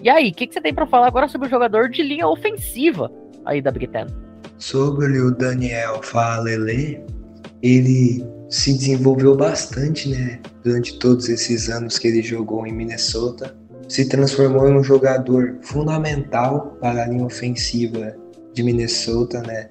[0.00, 2.26] e aí, o que, que, você tem para falar agora sobre o jogador de linha
[2.26, 3.10] ofensiva
[3.44, 4.06] aí da Big Ten.
[4.58, 7.00] Sobre o Daniel Falele,
[7.62, 10.40] ele se desenvolveu bastante, né?
[10.62, 13.56] Durante todos esses anos que ele jogou em Minnesota,
[13.88, 18.14] se transformou em um jogador fundamental para a linha ofensiva
[18.52, 19.68] de Minnesota, né?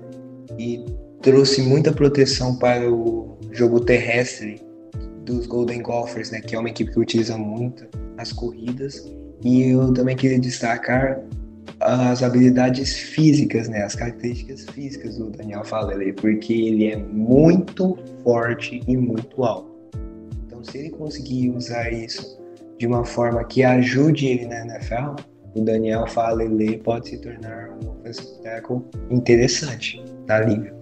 [0.58, 0.84] E
[1.22, 4.62] trouxe muita proteção para o jogo terrestre
[5.26, 6.42] dos Golden Gophers, né?
[6.42, 7.86] Que é uma equipe que utiliza muito
[8.18, 9.06] as corridas.
[9.44, 11.20] E eu também queria destacar
[11.80, 18.82] as habilidades físicas, né, as características físicas do Daniel Falele, porque ele é muito forte
[18.88, 19.72] e muito alto.
[20.46, 22.40] Então, se ele conseguir usar isso
[22.78, 25.16] de uma forma que ajude ele na NFL,
[25.56, 30.76] o Daniel Falele pode se tornar um offensive tackle interessante na liga.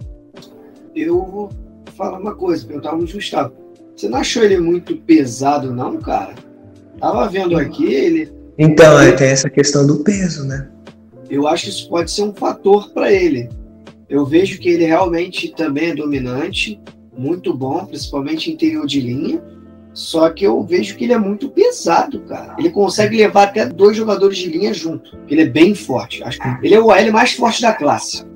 [0.94, 1.50] Eu vou
[1.94, 3.54] falar uma coisa, perguntar no Gustavo.
[3.96, 6.34] Você não achou ele muito pesado, não, cara?
[6.98, 8.39] Tava vendo aqui, ele.
[8.62, 10.68] Então, é, tem essa questão do peso, né?
[11.30, 13.48] Eu acho que isso pode ser um fator para ele.
[14.06, 16.78] Eu vejo que ele realmente também é dominante,
[17.16, 19.42] muito bom, principalmente interior de linha.
[19.94, 22.54] Só que eu vejo que ele é muito pesado, cara.
[22.58, 25.16] Ele consegue levar até dois jogadores de linha junto.
[25.26, 26.22] Ele é bem forte.
[26.22, 28.26] Acho que ele é o L mais forte da classe,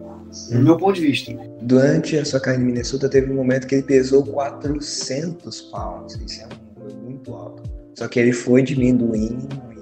[0.50, 1.36] do meu ponto de vista.
[1.60, 6.18] Durante a sua carreira em Minnesota, teve um momento que ele pesou 400 pounds.
[6.26, 7.62] Isso é um número muito alto.
[7.94, 9.73] Só que ele foi diminuindo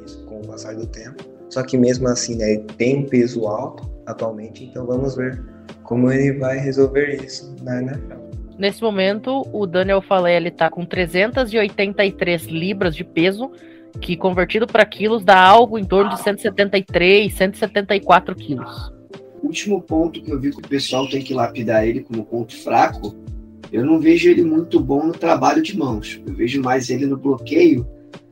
[0.52, 1.24] passar do tempo.
[1.48, 5.42] Só que mesmo assim, né, ele tem um peso alto atualmente, então vamos ver
[5.82, 8.22] como ele vai resolver isso na NFL.
[8.58, 13.50] Nesse momento, o Daniel Falele está com 383 libras de peso,
[14.00, 18.92] que convertido para quilos dá algo em torno de 173, 174 quilos.
[19.42, 22.56] O último ponto que eu vi que o pessoal tem que lapidar ele como ponto
[22.56, 23.14] fraco,
[23.72, 26.20] eu não vejo ele muito bom no trabalho de mãos.
[26.26, 27.86] Eu vejo mais ele no bloqueio,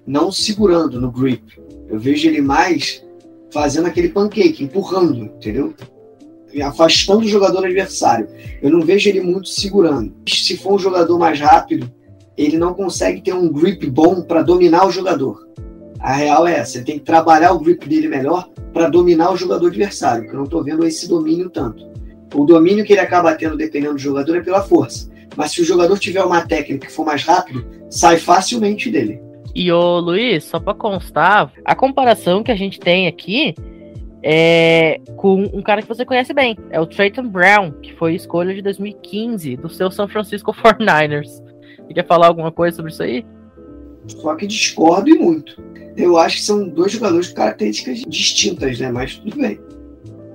[0.07, 1.61] não segurando no grip.
[1.91, 3.05] Eu vejo ele mais
[3.53, 5.75] fazendo aquele pancake, empurrando, entendeu?
[6.63, 8.29] Afastando o jogador adversário.
[8.63, 10.13] Eu não vejo ele muito segurando.
[10.29, 11.91] Se for um jogador mais rápido,
[12.37, 15.49] ele não consegue ter um grip bom para dominar o jogador.
[15.99, 19.37] A real é essa, ele tem que trabalhar o grip dele melhor para dominar o
[19.37, 21.91] jogador adversário, que eu não estou vendo esse domínio tanto.
[22.35, 25.11] O domínio que ele acaba tendo dependendo do jogador é pela força.
[25.37, 29.21] Mas se o jogador tiver uma técnica que for mais rápido, sai facilmente dele.
[29.55, 33.55] E o Luiz, só para constar, a comparação que a gente tem aqui
[34.23, 38.55] é com um cara que você conhece bem, é o Trayton Brown, que foi escolha
[38.55, 41.43] de 2015 do seu San Francisco 49ers.
[41.87, 43.25] Você quer falar alguma coisa sobre isso aí?
[44.07, 45.61] Só que discordo e muito.
[45.97, 48.91] Eu acho que são dois jogadores com características distintas, né?
[48.91, 49.59] Mas tudo bem.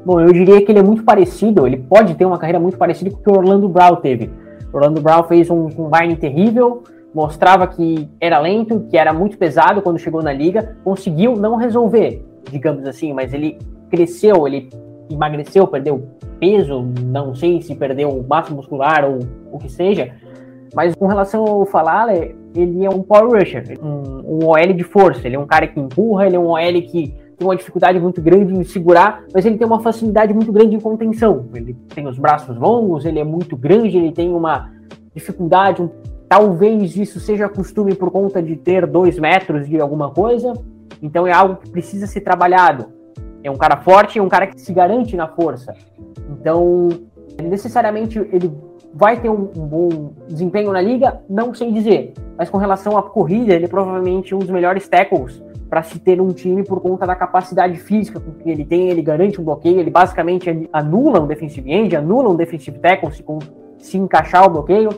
[0.05, 3.09] Bom, eu diria que ele é muito parecido, ele pode ter uma carreira muito parecida
[3.09, 4.29] com o que o Orlando Brown teve.
[4.71, 6.83] O Orlando Brown fez um combine terrível,
[7.15, 12.21] mostrava que era lento, que era muito pesado quando chegou na liga, conseguiu não resolver,
[12.51, 13.57] digamos assim, mas ele
[13.89, 14.69] cresceu, ele
[15.09, 16.09] emagreceu, perdeu
[16.41, 20.11] peso, não sei se perdeu massa muscular ou o que seja,
[20.75, 25.25] mas com relação ao Falale, ele é um power rusher, um, um OL de força,
[25.25, 28.21] ele é um cara que empurra, ele é um OL que tem uma dificuldade muito
[28.21, 31.47] grande em segurar, mas ele tem uma facilidade muito grande em contenção.
[31.53, 34.71] Ele tem os braços longos, ele é muito grande, ele tem uma
[35.13, 35.89] dificuldade, um
[36.27, 40.53] Talvez isso seja costume por conta de ter dois metros de alguma coisa,
[41.01, 42.87] então é algo que precisa ser trabalhado.
[43.43, 45.73] É um cara forte, é um cara que se garante na força.
[46.31, 46.89] Então,
[47.43, 48.51] necessariamente ele
[48.91, 52.13] vai ter um, um bom desempenho na liga, não sei dizer.
[52.37, 56.19] Mas com relação à corrida, ele é provavelmente um dos melhores tackles para se ter
[56.19, 58.89] um time por conta da capacidade física que ele tem.
[58.89, 63.23] Ele garante um bloqueio, ele basicamente anula um defensive end, anula um defensive tackle se,
[63.77, 64.89] se encaixar o bloqueio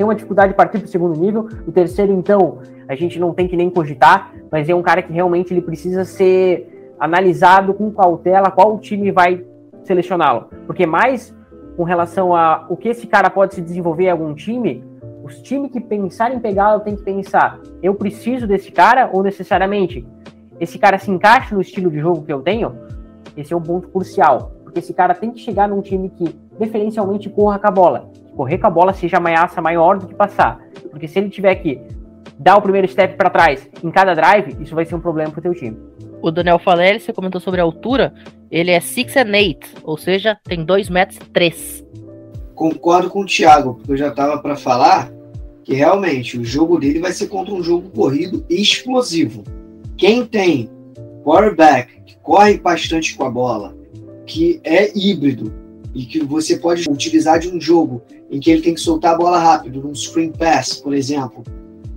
[0.00, 1.46] tem uma dificuldade de partir para o segundo nível.
[1.66, 5.12] O terceiro, então, a gente não tem que nem cogitar, mas é um cara que
[5.12, 9.44] realmente ele precisa ser analisado com cautela qual time vai
[9.84, 10.46] selecioná-lo.
[10.66, 11.36] Porque mais
[11.76, 14.82] com relação a o que esse cara pode se desenvolver em algum time,
[15.22, 20.08] os times que pensarem em pegá-lo tem que pensar: eu preciso desse cara ou necessariamente
[20.58, 22.74] esse cara se encaixa no estilo de jogo que eu tenho?
[23.36, 24.52] Esse é um ponto crucial.
[24.64, 28.58] Porque esse cara tem que chegar num time que preferencialmente corra com a bola correr
[28.58, 30.60] com a bola seja ameaça maior do que passar.
[30.90, 31.80] Porque se ele tiver que
[32.38, 35.42] dar o primeiro step para trás em cada drive, isso vai ser um problema pro
[35.42, 35.76] teu time.
[36.22, 38.14] O Daniel Faleri, você comentou sobre a altura,
[38.50, 41.84] ele é 6 and 8, ou seja, tem 2 metros 3.
[42.54, 45.10] Concordo com o Thiago, porque eu já tava para falar
[45.64, 49.44] que realmente o jogo dele vai ser contra um jogo corrido explosivo.
[49.96, 50.68] Quem tem
[51.22, 53.74] quarterback que corre bastante com a bola,
[54.26, 55.52] que é híbrido,
[55.94, 59.18] e que você pode utilizar de um jogo em que ele tem que soltar a
[59.18, 61.42] bola rápido, num screen pass, por exemplo,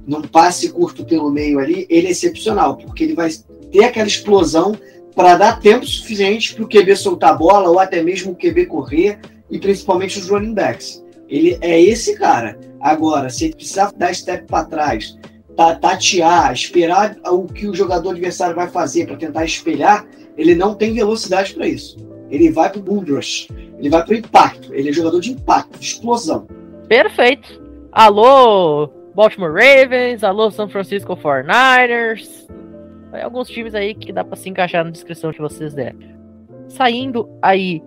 [0.05, 3.29] num passe curto pelo meio ali, ele é excepcional, porque ele vai
[3.71, 4.75] ter aquela explosão
[5.15, 8.65] para dar tempo suficiente para o QB soltar a bola ou até mesmo o QB
[8.65, 11.03] correr e principalmente os running backs.
[11.29, 12.59] Ele é esse cara.
[12.79, 15.17] Agora, se ele precisar dar step para trás,
[15.55, 20.05] tatear, esperar o que o jogador adversário vai fazer para tentar espelhar,
[20.37, 21.97] ele não tem velocidade para isso.
[22.33, 24.73] Ele vai para o bull rush, ele vai para o impacto.
[24.73, 26.47] Ele é jogador de impacto, de explosão.
[26.87, 27.61] Perfeito.
[27.91, 32.47] Alô, Baltimore Ravens, alô, San Francisco 49ers.
[33.11, 35.99] Tem alguns times aí que dá para se encaixar na descrição que vocês deram.
[36.69, 37.83] Saindo aí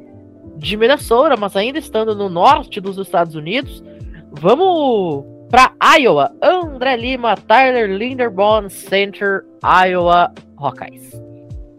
[0.57, 3.83] de Minnesota, mas ainda estando no norte dos Estados Unidos,
[4.31, 6.31] vamos para Iowa.
[6.41, 11.21] André Lima, Tyler Linderbaum, Center, Iowa Hawkeyes.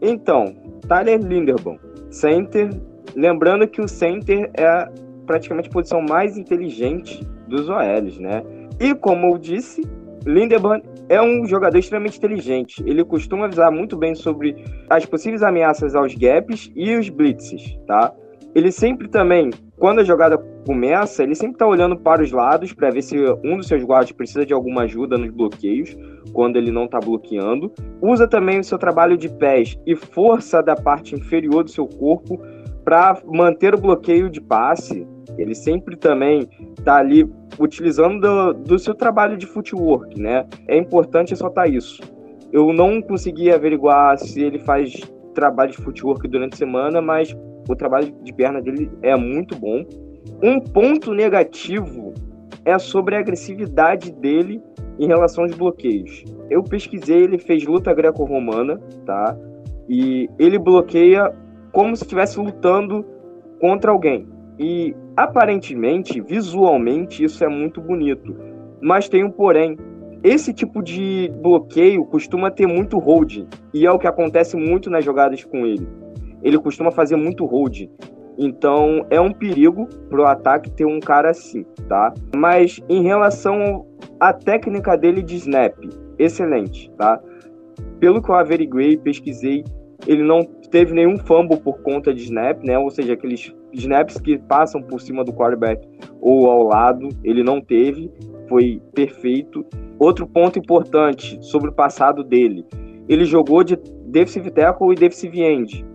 [0.01, 0.53] Então,
[0.89, 1.77] Tyler Linderbaum,
[2.09, 2.69] Center.
[3.15, 4.89] Lembrando que o Center é
[5.25, 8.43] praticamente a posição mais inteligente dos OLs, né?
[8.79, 9.81] E como eu disse,
[10.25, 12.83] Lindemann é um jogador extremamente inteligente.
[12.85, 14.55] Ele costuma avisar muito bem sobre
[14.89, 18.13] as possíveis ameaças aos gaps e os blitzes, tá?
[18.55, 22.89] Ele sempre também, quando a jogada começa, ele sempre está olhando para os lados para
[22.89, 25.95] ver se um dos seus guardas precisa de alguma ajuda nos bloqueios,
[26.33, 27.71] quando ele não está bloqueando.
[28.01, 32.39] Usa também o seu trabalho de pés e força da parte inferior do seu corpo
[32.83, 35.07] para manter o bloqueio de passe.
[35.37, 37.29] Ele sempre também está ali
[37.59, 40.45] utilizando do, do, seu trabalho de footwork, né?
[40.67, 42.01] É importante ressaltar isso.
[42.51, 44.93] Eu não consegui averiguar se ele faz
[45.33, 47.35] trabalho de footwork durante a semana, mas
[47.67, 49.85] o trabalho de perna dele é muito bom.
[50.41, 52.13] Um ponto negativo
[52.65, 54.61] é sobre a agressividade dele
[54.99, 56.23] em relação aos bloqueios.
[56.49, 59.37] Eu pesquisei, ele fez luta greco-romana, tá?
[59.87, 61.33] E ele bloqueia
[61.71, 63.05] como se estivesse lutando
[63.59, 64.27] contra alguém.
[64.59, 68.35] E aparentemente, visualmente, isso é muito bonito.
[68.81, 69.77] Mas tem um porém.
[70.23, 75.05] Esse tipo de bloqueio costuma ter muito hold, e é o que acontece muito nas
[75.05, 75.87] jogadas com ele
[76.41, 77.87] ele costuma fazer muito hold.
[78.37, 82.13] Então é um perigo pro ataque ter um cara assim, tá?
[82.35, 83.85] Mas em relação
[84.19, 85.75] à técnica dele de snap,
[86.19, 87.19] excelente, tá?
[87.99, 89.63] Pelo que eu averiguei, pesquisei,
[90.05, 92.77] ele não teve nenhum fumble por conta de snap, né?
[92.77, 95.87] Ou seja, aqueles snaps que passam por cima do quarterback
[96.21, 98.11] ou ao lado, ele não teve,
[98.47, 99.65] foi perfeito.
[99.97, 102.63] Outro ponto importante sobre o passado dele,
[103.09, 105.85] ele jogou de defensive tackle e defensive end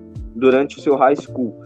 [0.42, 1.62] durante o seu high school.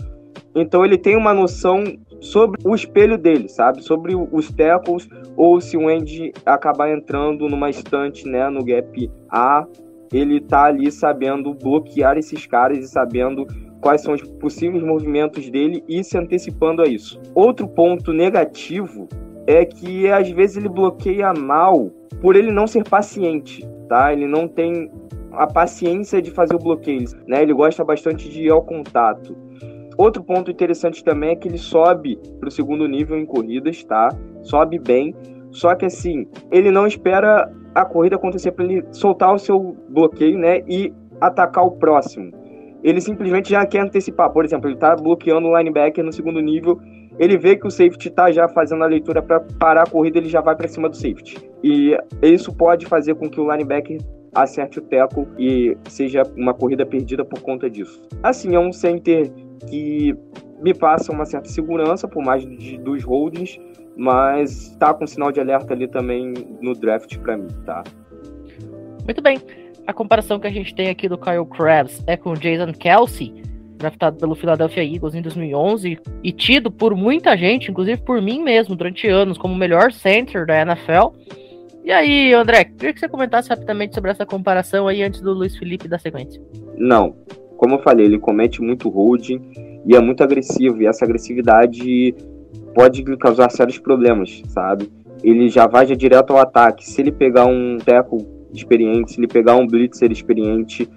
[0.55, 1.83] Então ele tem uma noção
[2.21, 3.83] sobre o espelho dele, sabe?
[3.83, 9.67] Sobre os tackles ou se o end acabar entrando numa estante, né, no gap A,
[10.12, 13.47] ele tá ali sabendo bloquear esses caras e sabendo
[13.81, 17.19] quais são os possíveis movimentos dele e se antecipando a isso.
[17.35, 19.09] Outro ponto negativo
[19.47, 24.12] é que às vezes ele bloqueia mal por ele não ser paciente, tá?
[24.12, 24.91] Ele não tem
[25.37, 27.42] a paciência de fazer o bloqueio, né?
[27.42, 29.37] Ele gosta bastante de ir ao contato.
[29.96, 34.09] Outro ponto interessante também é que ele sobe para o segundo nível em corridas, tá?
[34.42, 35.14] Sobe bem.
[35.51, 40.38] Só que assim, ele não espera a corrida acontecer para ele soltar o seu bloqueio,
[40.38, 40.61] né?
[40.68, 42.31] E atacar o próximo.
[42.83, 44.31] Ele simplesmente já quer antecipar.
[44.31, 46.79] Por exemplo, ele está bloqueando o linebacker no segundo nível.
[47.18, 50.29] Ele vê que o safety está já fazendo a leitura para parar a corrida, ele
[50.29, 51.38] já vai para cima do safety.
[51.64, 53.99] E isso pode fazer com que o linebacker
[54.37, 58.03] acerte o teco e seja uma corrida perdida por conta disso.
[58.22, 59.33] Assim, é um center
[59.68, 60.14] que
[60.61, 63.59] me passa uma certa segurança, por mais de, dos holdings,
[63.96, 67.83] mas tá com sinal de alerta ali também no draft para mim, tá?
[69.05, 69.38] Muito bem.
[69.87, 73.33] A comparação que a gente tem aqui do Kyle Krabs é com o Jason Kelsey,
[73.77, 78.75] draftado pelo Philadelphia Eagles em 2011 e tido por muita gente, inclusive por mim mesmo,
[78.75, 81.12] durante anos, como o melhor center da NFL.
[81.87, 85.57] E aí, André, queria que você comentasse rapidamente sobre essa comparação aí antes do Luiz
[85.57, 86.43] Felipe da sequência.
[86.76, 87.14] Não,
[87.57, 89.41] como eu falei, ele comete muito holding
[89.87, 92.12] e é muito agressivo, e essa agressividade
[92.74, 94.91] pode causar sérios problemas, sabe?
[95.22, 96.84] Ele já vai já direto ao ataque.
[96.84, 98.18] Se ele pegar um teco
[98.53, 100.91] experiente, se ele pegar um blitzer experiente,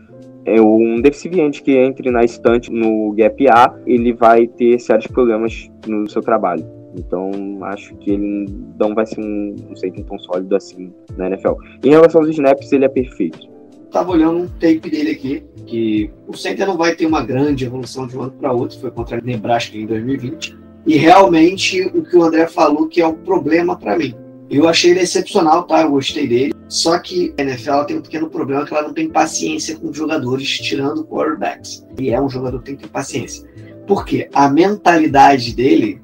[0.44, 5.70] é um deficiente que entre na estante no gap A, ele vai ter sérios problemas
[5.86, 6.79] no seu trabalho.
[6.96, 7.32] Então,
[7.64, 8.48] acho que ele
[8.80, 11.54] não vai ser um, um safety tão sólido assim na NFL.
[11.84, 13.48] Em relação aos snaps, ele é perfeito.
[13.92, 18.08] Tava olhando um tape dele aqui, que o center não vai ter uma grande evolução
[18.08, 20.58] de um ano para outro, foi contra o Nebraska em 2020.
[20.86, 24.14] E realmente o que o André falou que é um problema para mim.
[24.50, 25.82] Eu achei ele excepcional, tá?
[25.82, 26.54] Eu gostei dele.
[26.68, 30.58] Só que a NFL tem um pequeno problema que ela não tem paciência com jogadores,
[30.58, 31.86] tirando quarterbacks.
[32.00, 33.48] E é um jogador que tem que ter paciência.
[33.86, 36.02] Porque a mentalidade dele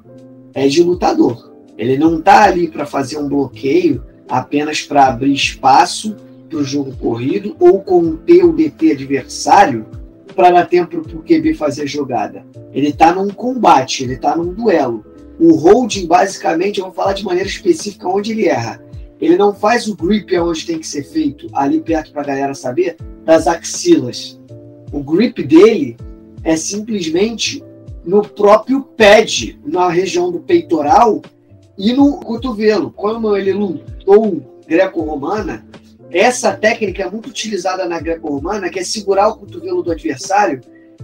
[0.56, 1.54] é de lutador.
[1.78, 6.16] Ele não está ali para fazer um bloqueio apenas para abrir espaço
[6.50, 9.86] para o jogo corrido ou conter o DT adversário
[10.34, 12.46] para dar tempo para o QB fazer a jogada.
[12.74, 15.06] Ele está num combate, ele está num duelo.
[15.40, 18.82] O holding, basicamente, eu vou falar de maneira específica onde ele erra.
[19.20, 22.54] Ele não faz o grip onde tem que ser feito, ali perto para a galera
[22.54, 24.40] saber, das axilas.
[24.92, 25.98] O grip dele
[26.44, 27.64] é simplesmente
[28.06, 31.22] no próprio pad, na região do peitoral
[31.78, 32.92] e no cotovelo.
[32.92, 35.66] Como ele lutou greco-romana,
[36.12, 40.62] essa técnica é muito utilizada na greco-romana, que é segurar o cotovelo do adversário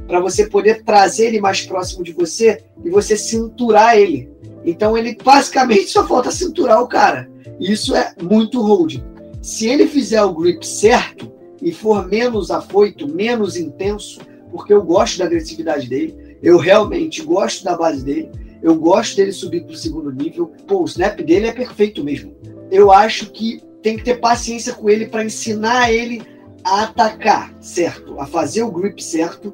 [0.07, 4.29] para você poder trazer ele mais próximo de você e você cinturar ele.
[4.63, 7.29] Então ele basicamente só falta cinturar o cara.
[7.59, 9.03] Isso é muito holding.
[9.41, 11.31] Se ele fizer o grip certo
[11.61, 14.19] e for menos afoito, menos intenso,
[14.51, 18.31] porque eu gosto da agressividade dele, eu realmente gosto da base dele,
[18.61, 20.51] eu gosto dele subir para o segundo nível.
[20.67, 22.35] Pô, o snap dele é perfeito mesmo.
[22.69, 26.21] Eu acho que tem que ter paciência com ele para ensinar ele
[26.63, 28.19] a atacar, certo?
[28.19, 29.53] A fazer o grip certo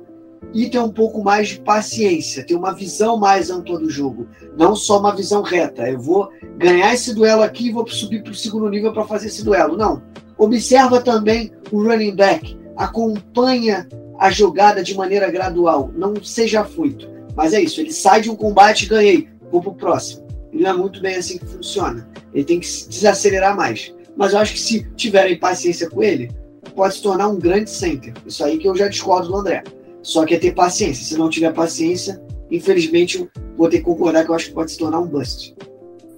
[0.53, 4.27] e ter um pouco mais de paciência, ter uma visão mais ampla do jogo,
[4.57, 5.89] não só uma visão reta.
[5.89, 9.27] Eu vou ganhar esse duelo aqui e vou subir para o segundo nível para fazer
[9.27, 9.77] esse duelo.
[9.77, 10.01] Não.
[10.37, 13.87] Observa também o running back, acompanha
[14.17, 17.07] a jogada de maneira gradual, não seja afoito.
[17.35, 20.25] Mas é isso, ele sai de um combate, ganhei, vou pro próximo.
[20.51, 22.07] Ele não é muito bem assim que funciona.
[22.33, 23.93] Ele tem que desacelerar mais.
[24.15, 26.31] Mas eu acho que se tiverem paciência com ele,
[26.75, 28.13] pode se tornar um grande center.
[28.25, 29.63] Isso aí que eu já discordo do André.
[30.01, 31.05] Só que é ter paciência.
[31.05, 34.71] Se não tiver paciência, infelizmente, eu vou ter que concordar que eu acho que pode
[34.71, 35.55] se tornar um bust.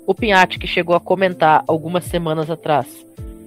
[0.06, 2.88] O Pinhatti, que chegou a comentar algumas semanas atrás,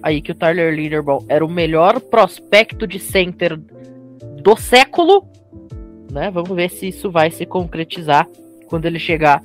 [0.02, 3.58] aí que o Tyler Linderbaum era o melhor prospecto de center
[4.42, 5.24] do século,
[6.10, 6.30] né?
[6.30, 8.26] Vamos ver se isso vai se concretizar
[8.66, 9.42] quando ele chegar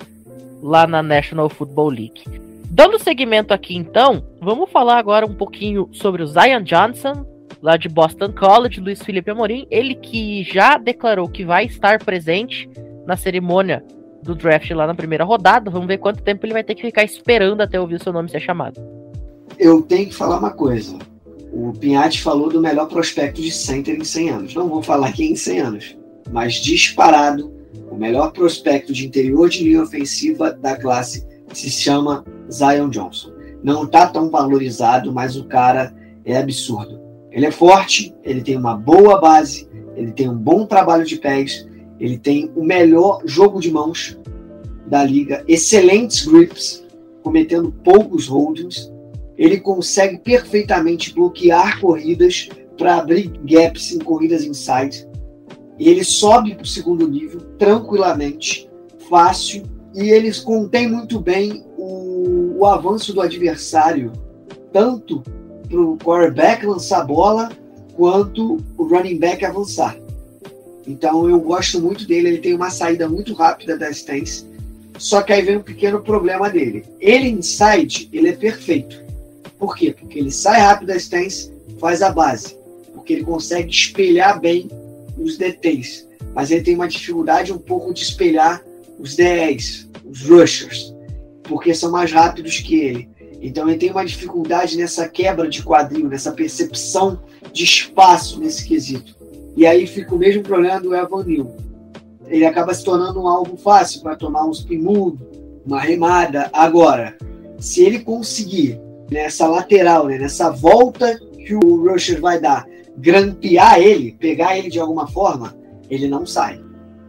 [0.62, 2.24] lá na National Football League.
[2.70, 7.26] Dando seguimento aqui então, vamos falar agora um pouquinho sobre o Zion Johnson,
[7.62, 12.70] lá de Boston College, Luiz Felipe Amorim, ele que já declarou que vai estar presente
[13.06, 13.84] na cerimônia
[14.22, 15.72] do draft lá na primeira rodada.
[15.72, 18.30] Vamos ver quanto tempo ele vai ter que ficar esperando até ouvir o seu nome
[18.30, 18.82] ser chamado.
[19.58, 20.98] Eu tenho que falar uma coisa.
[21.52, 24.56] O Pinhatti falou do melhor prospecto de center em 100 anos.
[24.56, 25.98] Não vou falar que é em 100 anos,
[26.32, 27.52] mas disparado,
[27.90, 33.32] o melhor prospecto de interior de linha ofensiva da classe se chama Zion Johnson.
[33.64, 35.96] Não está tão valorizado, mas o cara
[36.26, 37.00] é absurdo.
[37.32, 41.68] Ele é forte, ele tem uma boa base, ele tem um bom trabalho de pés,
[42.00, 44.18] ele tem o melhor jogo de mãos
[44.86, 46.86] da liga, excelentes grips,
[47.24, 48.92] cometendo poucos holdings.
[49.38, 55.08] Ele consegue perfeitamente bloquear corridas para abrir gaps em corridas inside.
[55.80, 58.70] Ele sobe para o segundo nível tranquilamente,
[59.10, 59.64] fácil,
[59.94, 64.12] e eles contêm muito bem o, o avanço do adversário,
[64.74, 65.24] tanto
[65.68, 67.50] para o quarterback lançar a bola,
[67.96, 69.98] quanto o running back avançar.
[70.86, 74.46] Então eu gosto muito dele, ele tem uma saída muito rápida da stance,
[74.98, 76.86] só que aí vem um pequeno problema dele.
[77.00, 79.07] Ele inside, ele é perfeito.
[79.58, 79.96] Por quê?
[79.98, 82.58] Porque ele sai rápido da stance, faz a base.
[82.94, 84.70] Porque ele consegue espelhar bem
[85.18, 86.08] os DTs.
[86.34, 88.64] Mas ele tem uma dificuldade um pouco de espelhar
[89.00, 90.94] os DEs, os rushers,
[91.44, 93.10] porque são mais rápidos que ele.
[93.42, 97.20] Então ele tem uma dificuldade nessa quebra de quadril, nessa percepção
[97.54, 99.16] de espaço nesse quesito.
[99.56, 101.56] E aí fica o mesmo problema do Evan Neal.
[102.28, 105.18] Ele acaba se tornando um alvo fácil para tomar um spin move,
[105.66, 106.50] uma remada.
[106.52, 107.16] Agora,
[107.60, 108.80] se ele conseguir
[109.10, 112.66] nessa lateral, né, nessa volta que o rusher vai dar,
[112.98, 115.56] grampear ele, pegar ele de alguma forma,
[115.90, 116.68] ele não sai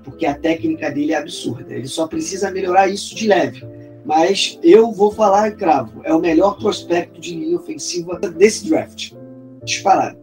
[0.08, 1.74] porque a técnica dele é absurda.
[1.74, 3.64] Ele só precisa melhorar isso de leve.
[4.04, 9.12] Mas eu vou falar cravo, é o melhor prospecto de linha ofensiva desse draft.
[9.62, 10.16] Disparado.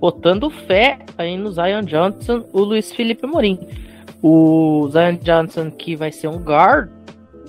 [0.00, 3.58] Botando fé aí no Zion Johnson, o Luiz Felipe Morim.
[4.20, 6.90] O Zion Johnson que vai ser um guard,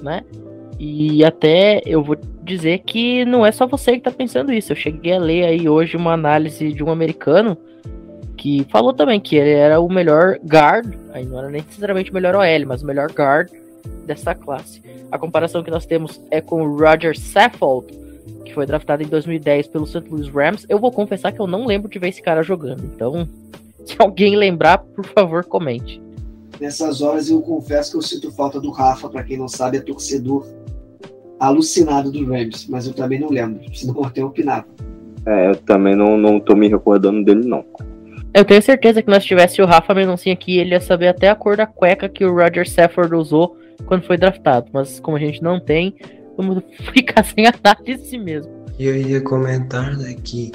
[0.03, 0.23] né?
[0.83, 4.71] E até eu vou dizer que não é só você que tá pensando isso.
[4.71, 7.55] Eu cheguei a ler aí hoje uma análise de um americano
[8.35, 12.13] que falou também que ele era o melhor guard, aí não era nem necessariamente o
[12.15, 13.47] melhor OL, mas o melhor guard
[14.07, 14.81] dessa classe.
[15.11, 17.85] A comparação que nós temos é com o Roger Saffold,
[18.43, 20.09] que foi draftado em 2010 pelo St.
[20.09, 20.65] Louis Rams.
[20.67, 23.29] Eu vou confessar que eu não lembro de ver esse cara jogando, então
[23.85, 26.01] se alguém lembrar, por favor, comente.
[26.59, 29.81] Nessas horas eu confesso que eu sinto falta do Rafa, para quem não sabe, é
[29.81, 30.47] torcedor
[31.41, 34.65] alucinado do Rams, mas eu também não lembro, senão eu até opinava.
[35.25, 37.65] É, eu também não, não tô me recordando dele, não.
[38.33, 41.35] Eu tenho certeza que nós tivesse o Rafa Mendoncinha aqui, ele ia saber até a
[41.35, 44.67] cor da cueca que o Roger Safford usou quando foi draftado.
[44.71, 45.93] Mas como a gente não tem,
[46.37, 46.63] vamos
[46.93, 48.51] ficar sem análise mesmo.
[48.79, 50.51] E eu ia comentar daqui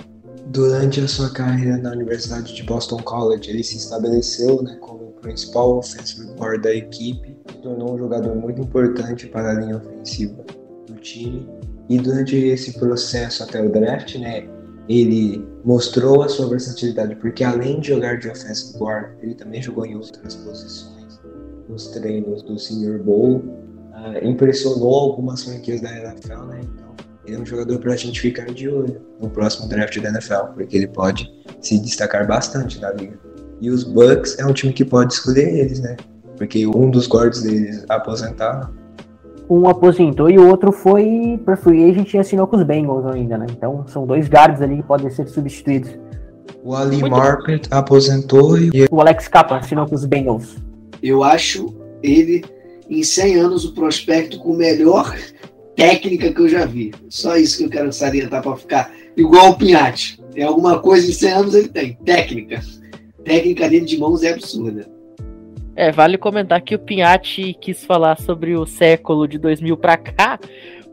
[0.49, 5.77] Durante a sua carreira na Universidade de Boston College, ele se estabeleceu né, como principal
[5.77, 10.45] offensive guard da equipe, se tornou um jogador muito importante para a linha ofensiva
[11.07, 11.49] time.
[11.89, 14.49] E durante esse processo até o draft, né,
[14.89, 19.87] ele mostrou a sua versatilidade, porque além de jogar de offensive guard, ele também jogou
[19.87, 21.21] em outras posições
[21.69, 26.61] nos treinos do Senior Bowl, uh, impressionou algumas franquias da NFL, né?
[26.63, 26.95] Então,
[27.25, 30.53] ele é um jogador para a gente ficar de olho no próximo draft da NFL,
[30.55, 33.19] porque ele pode se destacar bastante da liga.
[33.61, 35.97] E os Bucks é um time que pode escolher eles, né?
[36.37, 38.71] Porque um dos guards deles aposentaram
[39.49, 43.39] um aposentou e o outro foi para free agent e assinou com os Bengals ainda,
[43.39, 43.47] né?
[43.51, 45.91] Então são dois guards ali que podem ser substituídos.
[46.63, 50.57] O Ali Marpet aposentou e o Alex Capa assinou com os Bengals.
[51.03, 52.45] Eu acho ele
[52.89, 55.15] em 100 anos o prospecto com melhor
[55.77, 56.93] técnica que eu já vi.
[57.09, 60.21] Só isso que eu quero salientar para ficar igual o Pinhate.
[60.33, 62.61] Tem alguma coisa em 100 anos ele tem, técnica.
[63.25, 64.96] Técnica dele de mãos é absurda.
[65.77, 70.41] É, vale comentar que o Pinhatti quis falar sobre o século de 2000 para cá,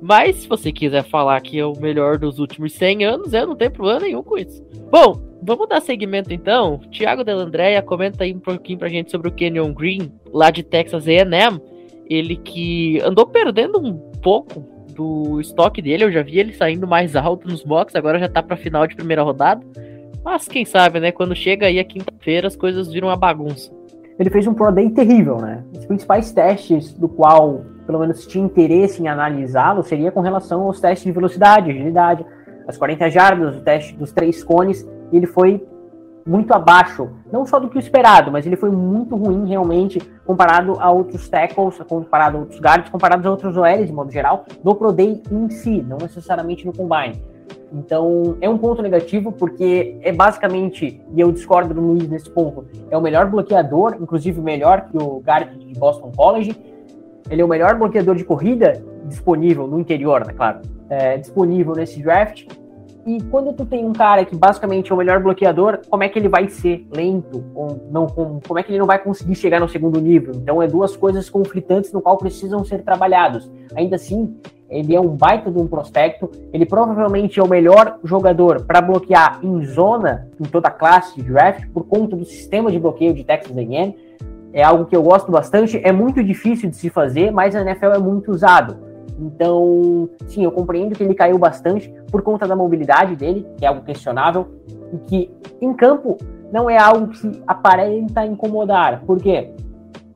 [0.02, 3.56] mas se você quiser falar que é o melhor dos últimos 100 anos, eu não
[3.56, 4.62] tenho problema nenhum com isso.
[4.92, 6.82] Bom, vamos dar seguimento então.
[6.92, 11.08] Tiago Delandréia comenta aí um pouquinho pra gente sobre o Kenyon Green, lá de Texas
[11.08, 11.62] A&M.
[12.10, 17.16] Ele que andou perdendo um pouco do estoque dele, eu já vi ele saindo mais
[17.16, 19.66] alto nos boxes, agora já tá pra final de primeira rodada.
[20.26, 21.14] Mas quem sabe, né?
[21.14, 23.72] Quando chega aí a quinta-feira, as coisas viram uma bagunça
[24.18, 25.64] ele fez um Pro Day terrível, né?
[25.78, 30.80] Os principais testes do qual, pelo menos, tinha interesse em analisá-lo seria com relação aos
[30.80, 32.26] testes de velocidade, agilidade,
[32.68, 35.66] as 40 jardas, o teste dos três cones, e ele foi
[36.26, 40.78] muito abaixo, não só do que o esperado, mas ele foi muito ruim realmente comparado
[40.80, 44.76] a outros tackles, comparado a outros guards, comparado a outros OLs de modo geral, no
[44.76, 47.33] Pro Day em si, não necessariamente no Combine.
[47.72, 52.66] Então, é um ponto negativo, porque é basicamente, e eu discordo do Luiz nesse ponto,
[52.90, 56.56] é o melhor bloqueador, inclusive melhor que o Garrett de Boston College.
[57.30, 62.02] Ele é o melhor bloqueador de corrida disponível no interior, né, claro, é, disponível nesse
[62.02, 62.46] draft.
[63.06, 66.18] E quando tu tem um cara que basicamente é o melhor bloqueador, como é que
[66.18, 67.44] ele vai ser lento?
[67.54, 70.34] Ou não, como é que ele não vai conseguir chegar no segundo nível?
[70.36, 73.52] Então é duas coisas conflitantes no qual precisam ser trabalhados.
[73.76, 74.38] Ainda assim,
[74.74, 79.40] ele é um baita de um prospecto, ele provavelmente é o melhor jogador para bloquear
[79.44, 83.24] em zona em toda a classe de draft por conta do sistema de bloqueio de
[83.24, 83.96] Texas A&M.
[84.52, 87.88] É algo que eu gosto bastante, é muito difícil de se fazer, mas a NFL
[87.88, 88.78] é muito usado.
[89.20, 93.68] Então, sim, eu compreendo que ele caiu bastante por conta da mobilidade dele, que é
[93.68, 94.48] algo questionável,
[94.92, 96.18] e que em campo
[96.52, 99.02] não é algo que aparenta incomodar.
[99.06, 99.52] Por quê?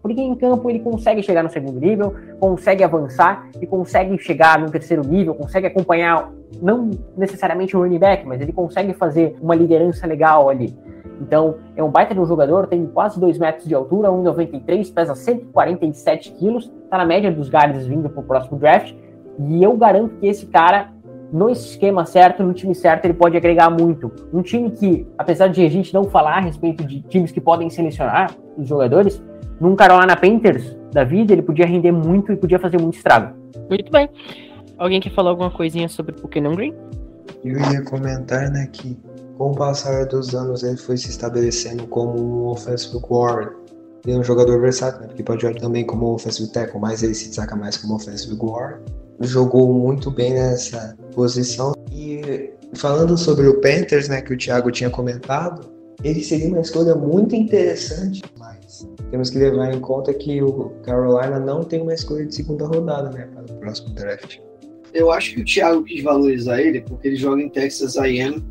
[0.07, 4.71] Porque em campo ele consegue chegar no segundo nível, consegue avançar e consegue chegar no
[4.71, 6.31] terceiro nível, consegue acompanhar,
[6.61, 10.73] não necessariamente o running back, mas ele consegue fazer uma liderança legal ali.
[11.19, 15.13] Então, é um baita de um jogador, tem quase 2 metros de altura, 1,93, pesa
[15.13, 18.95] 147 quilos, tá na média dos guards vindo pro próximo draft.
[19.37, 20.89] E eu garanto que esse cara,
[21.33, 24.09] no esquema certo, no time certo, ele pode agregar muito.
[24.31, 27.69] Um time que, apesar de a gente não falar a respeito de times que podem
[27.69, 29.21] selecionar os jogadores,
[29.59, 33.35] num Carolina Panthers da vida, ele podia render muito e podia fazer muito estrago.
[33.69, 34.09] Muito bem.
[34.77, 36.73] Alguém quer falar alguma coisinha sobre o Kenan Green?
[37.43, 38.97] Eu ia comentar, né, que
[39.37, 43.53] com o passar dos anos ele foi se estabelecendo como um offensive guard.
[44.05, 47.13] Ele é um jogador versátil, né, porque pode jogar também como offensive tackle, mas ele
[47.13, 48.81] se destaca mais como offensive guard.
[49.19, 51.73] Jogou muito bem nessa posição.
[51.91, 55.61] E falando sobre o Panthers, né, que o Thiago tinha comentado,
[56.03, 58.21] ele seria uma escolha muito interessante,
[59.11, 63.09] temos que levar em conta que o Carolina não tem uma escolha de segunda rodada,
[63.09, 64.39] né, para o próximo draft.
[64.93, 68.43] Eu acho que o Thiago quis valorizar ele porque ele joga em Texas A&M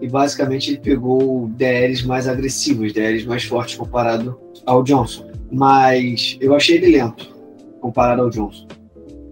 [0.00, 5.30] e basicamente ele pegou DLs mais agressivos, DLs mais fortes comparado ao Johnson.
[5.50, 7.34] Mas eu achei ele lento
[7.80, 8.66] comparado ao Johnson.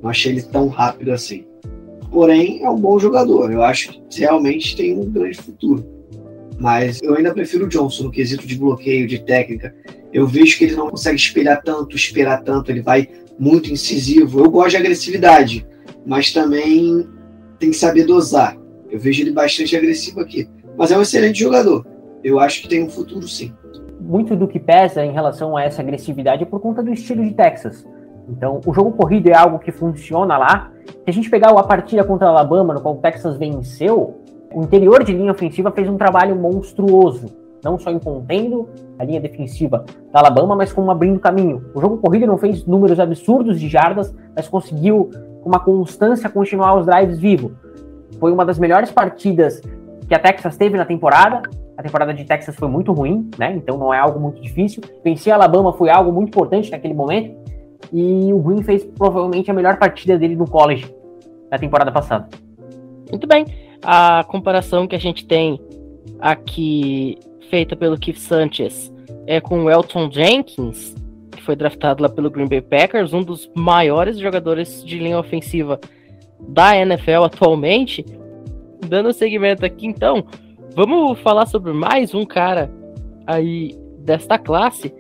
[0.03, 1.45] Não achei ele tão rápido assim.
[2.11, 3.51] Porém, é um bom jogador.
[3.51, 5.85] Eu acho que realmente tem um grande futuro.
[6.63, 9.75] Mas eu ainda prefiro o Johnson no quesito de bloqueio, de técnica.
[10.13, 14.39] Eu vejo que ele não consegue espelhar tanto, esperar tanto, ele vai muito incisivo.
[14.39, 15.67] Eu gosto de agressividade,
[16.07, 17.05] mas também
[17.59, 18.57] tem que saber dosar.
[18.89, 20.49] Eu vejo ele bastante agressivo aqui.
[20.79, 21.85] Mas é um excelente jogador.
[22.23, 23.53] Eu acho que tem um futuro sim.
[24.01, 27.35] Muito do que pesa em relação a essa agressividade é por conta do estilo de
[27.35, 27.85] Texas.
[28.29, 30.71] Então, o jogo corrido é algo que funciona lá.
[30.87, 34.22] Se a gente pegar a partida contra o Alabama, no qual o Texas venceu,
[34.55, 37.27] o interior de linha ofensiva fez um trabalho monstruoso,
[37.63, 41.65] não só contendo a linha defensiva da Alabama, mas como abrindo caminho.
[41.75, 45.11] O jogo corrido não fez números absurdos de jardas, mas conseguiu,
[45.43, 47.53] com uma constância, continuar os drives vivos.
[48.19, 49.61] Foi uma das melhores partidas
[50.09, 51.43] que a Texas teve na temporada.
[51.77, 53.55] A temporada de Texas foi muito ruim, né?
[53.57, 54.83] Então não é algo muito difícil.
[55.03, 57.35] Vencer a Alabama foi algo muito importante naquele momento.
[57.93, 60.95] E o Green fez provavelmente a melhor partida dele no college
[61.51, 62.29] na temporada passada.
[63.11, 63.45] Muito bem.
[63.83, 65.61] A comparação que a gente tem
[66.21, 67.19] aqui
[67.51, 68.93] feita pelo Keith Sanchez
[69.27, 70.95] é com o Elton Jenkins,
[71.33, 75.81] que foi draftado lá pelo Green Bay Packers, um dos maiores jogadores de linha ofensiva
[76.41, 78.05] da NFL atualmente.
[78.87, 80.25] Dando segmento aqui, então,
[80.75, 82.71] vamos falar sobre mais um cara
[83.27, 84.95] aí desta classe.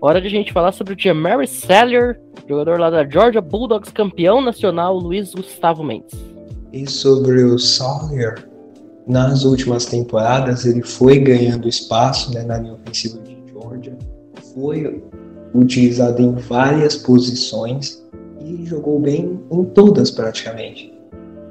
[0.00, 4.42] Hora de a gente falar sobre o Jamari Salyer, jogador lá da Georgia Bulldogs, campeão
[4.42, 6.35] nacional, Luiz Gustavo Mendes.
[6.76, 8.46] E sobre o Sawyer,
[9.06, 13.96] nas últimas temporadas ele foi ganhando espaço né, na linha ofensiva de Georgia,
[14.52, 15.02] foi
[15.54, 18.04] utilizado em várias posições
[18.44, 20.92] e jogou bem em todas praticamente.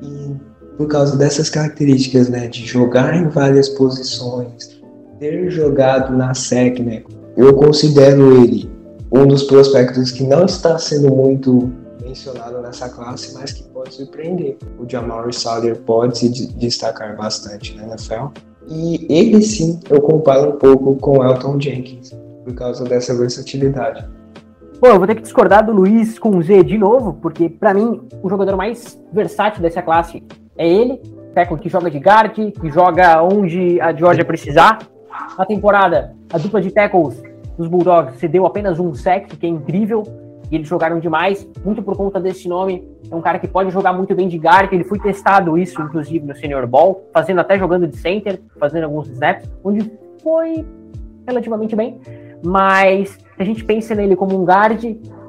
[0.03, 0.35] E
[0.77, 4.79] por causa dessas características, né, de jogar em várias posições,
[5.19, 7.01] ter jogado na SEC, né,
[7.35, 8.69] eu considero ele
[9.11, 11.73] um dos prospectos que não está sendo muito
[12.15, 14.57] mencionado nessa classe, mas que pode surpreender.
[14.79, 18.27] O Jamal Salyer pode se destacar bastante na NFL.
[18.67, 22.11] E ele sim, eu comparo um pouco com Elton Jenkins,
[22.43, 24.07] por causa dessa versatilidade.
[24.79, 28.01] Bom, eu vou ter que discordar do Luiz com Z de novo, porque para mim
[28.23, 30.23] o jogador mais versátil dessa classe
[30.57, 31.01] é ele,
[31.33, 34.79] tackle que joga de guard, que joga onde a Georgia precisar.
[35.37, 37.21] Na temporada, a dupla de tackles
[37.57, 40.03] dos Bulldogs cedeu apenas um sec, que é incrível,
[40.51, 42.87] e eles jogaram demais, muito por conta desse nome.
[43.09, 46.25] É um cara que pode jogar muito bem de guard, ele foi testado isso, inclusive,
[46.25, 49.91] no Senior Ball, fazendo até jogando de center, fazendo alguns snaps, onde
[50.21, 50.65] foi
[51.27, 51.99] relativamente bem.
[52.43, 54.83] Mas se a gente pensa nele como um guard,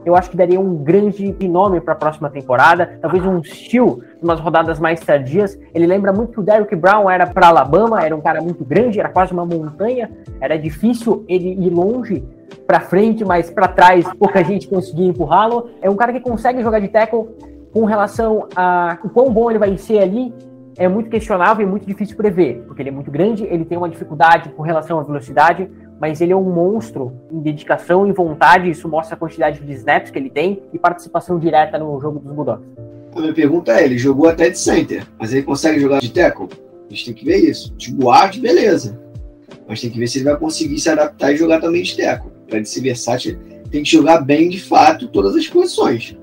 [0.06, 4.38] eu acho que daria um grande nome para a próxima temporada, talvez um estilo umas
[4.38, 5.58] rodadas mais tardias.
[5.74, 9.00] Ele lembra muito que o Derrick Brown era para Alabama, era um cara muito grande,
[9.00, 10.08] era quase uma montanha,
[10.40, 12.24] era difícil ele ir longe
[12.68, 15.70] para frente, mas para trás pouca gente conseguia empurrá-lo.
[15.82, 17.26] É um cara que consegue jogar de tackle
[17.72, 20.32] com relação a o quão bom ele vai ser ali.
[20.78, 23.88] É muito questionável e muito difícil prever, porque ele é muito grande, ele tem uma
[23.88, 25.68] dificuldade com relação à velocidade,
[26.00, 28.70] mas ele é um monstro em dedicação e vontade.
[28.70, 32.32] Isso mostra a quantidade de snaps que ele tem e participação direta no jogo dos
[32.32, 32.66] Bulldogs.
[33.14, 36.48] A minha pergunta é: ele jogou até de center, mas ele consegue jogar de tackle?
[36.88, 37.74] A gente tem que ver isso.
[37.74, 39.00] De guard, beleza.
[39.66, 42.30] Mas tem que ver se ele vai conseguir se adaptar e jogar também de tackle.
[42.46, 43.38] Para ele ser versátil,
[43.70, 46.16] tem que jogar bem de fato todas as posições.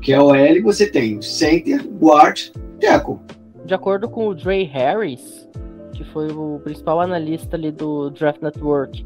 [0.00, 2.50] Que é o L, você tem center, guard,
[2.80, 3.16] tackle.
[3.64, 5.48] De acordo com o Dre Harris,
[5.94, 9.04] que foi o principal analista ali do Draft Network,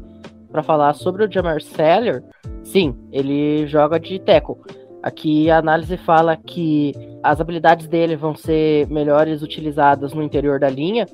[0.51, 2.23] para falar sobre o Jamar Seller,
[2.63, 4.55] sim, ele joga de tackle.
[5.01, 6.93] Aqui a análise fala que
[7.23, 11.05] as habilidades dele vão ser melhores utilizadas no interior da linha,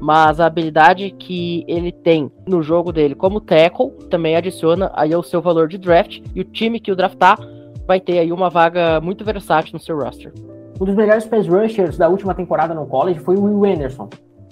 [0.00, 5.22] mas a habilidade que ele tem no jogo dele como tackle também adiciona aí o
[5.22, 7.38] seu valor de draft e o time que o draftar
[7.86, 10.32] vai ter aí uma vaga muito versátil no seu roster.
[10.80, 14.08] Um dos melhores pass rushers da última temporada no college foi o Will Anderson.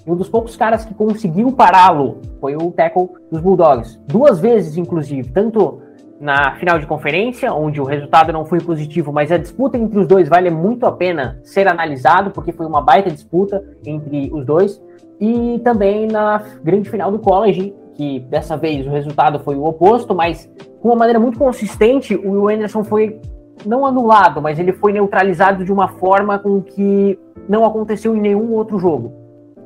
[0.06, 4.00] E um dos poucos caras que conseguiu pará-lo foi o tackle dos Bulldogs.
[4.06, 5.80] Duas vezes, inclusive, tanto
[6.20, 10.06] na final de conferência, onde o resultado não foi positivo, mas a disputa entre os
[10.06, 14.82] dois vale muito a pena ser analisado, porque foi uma baita disputa entre os dois,
[15.18, 20.14] e também na grande final do college, que dessa vez o resultado foi o oposto,
[20.14, 23.18] mas com uma maneira muito consistente, o Anderson foi
[23.64, 28.52] não anulado, mas ele foi neutralizado de uma forma com que não aconteceu em nenhum
[28.52, 29.19] outro jogo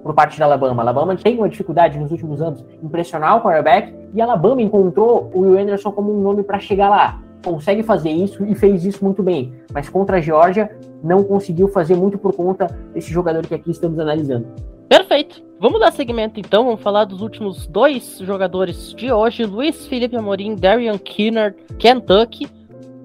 [0.05, 0.82] por parte da Alabama.
[0.82, 4.61] A Alabama tem uma dificuldade nos últimos anos em pressionar o quarterback e a Alabama
[4.61, 7.20] encontrou o Will Anderson como um nome para chegar lá.
[7.42, 10.70] Consegue fazer isso e fez isso muito bem, mas contra a Georgia
[11.02, 14.46] não conseguiu fazer muito por conta desse jogador que aqui estamos analisando.
[14.88, 15.42] Perfeito.
[15.59, 20.55] Vamos dar segmento então, vamos falar dos últimos dois jogadores de hoje, Luiz Felipe Amorim,
[20.55, 22.46] Darian Kinnard, Kentucky.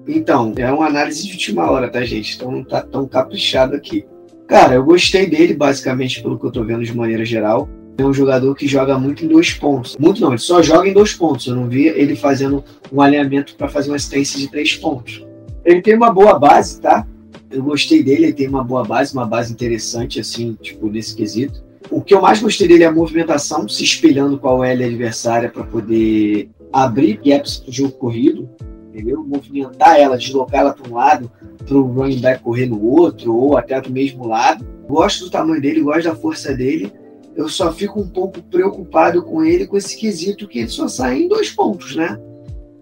[0.06, 2.36] Então, é uma análise de última hora, tá, gente?
[2.36, 4.06] Então não tá tão caprichado aqui.
[4.50, 7.68] Cara, eu gostei dele, basicamente, pelo que eu tô vendo de maneira geral.
[7.96, 9.96] É um jogador que joga muito em dois pontos.
[9.96, 11.46] Muito não, ele só joga em dois pontos.
[11.46, 15.24] Eu não vi ele fazendo um alinhamento para fazer uma assistência de três pontos.
[15.64, 17.06] Ele tem uma boa base, tá?
[17.48, 21.62] Eu gostei dele, ele tem uma boa base, uma base interessante, assim, tipo, nesse quesito.
[21.88, 25.48] O que eu mais gostei dele é a movimentação, se espelhando com a OL adversária
[25.48, 28.50] para poder abrir gaps pro jogo corrido,
[28.88, 29.22] entendeu?
[29.22, 31.30] Movimentar ela, deslocar ela para um lado,
[31.64, 34.66] para o running back correr no outro, ou até do mesmo lado.
[34.88, 36.92] Gosto do tamanho dele, gosto da força dele.
[37.36, 41.22] Eu só fico um pouco preocupado com ele, com esse quesito que ele só sai
[41.22, 42.18] em dois pontos, né?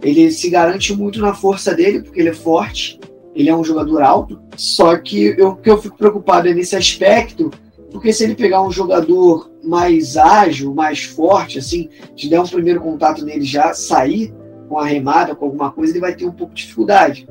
[0.03, 2.99] Ele se garante muito na força dele, porque ele é forte,
[3.35, 4.41] ele é um jogador alto.
[4.57, 7.51] Só que eu, que eu fico preocupado é nesse aspecto
[7.91, 12.81] porque se ele pegar um jogador mais ágil, mais forte, assim, te der um primeiro
[12.81, 14.33] contato nele já sair
[14.69, 17.27] com a remada, com alguma coisa, ele vai ter um pouco de dificuldade.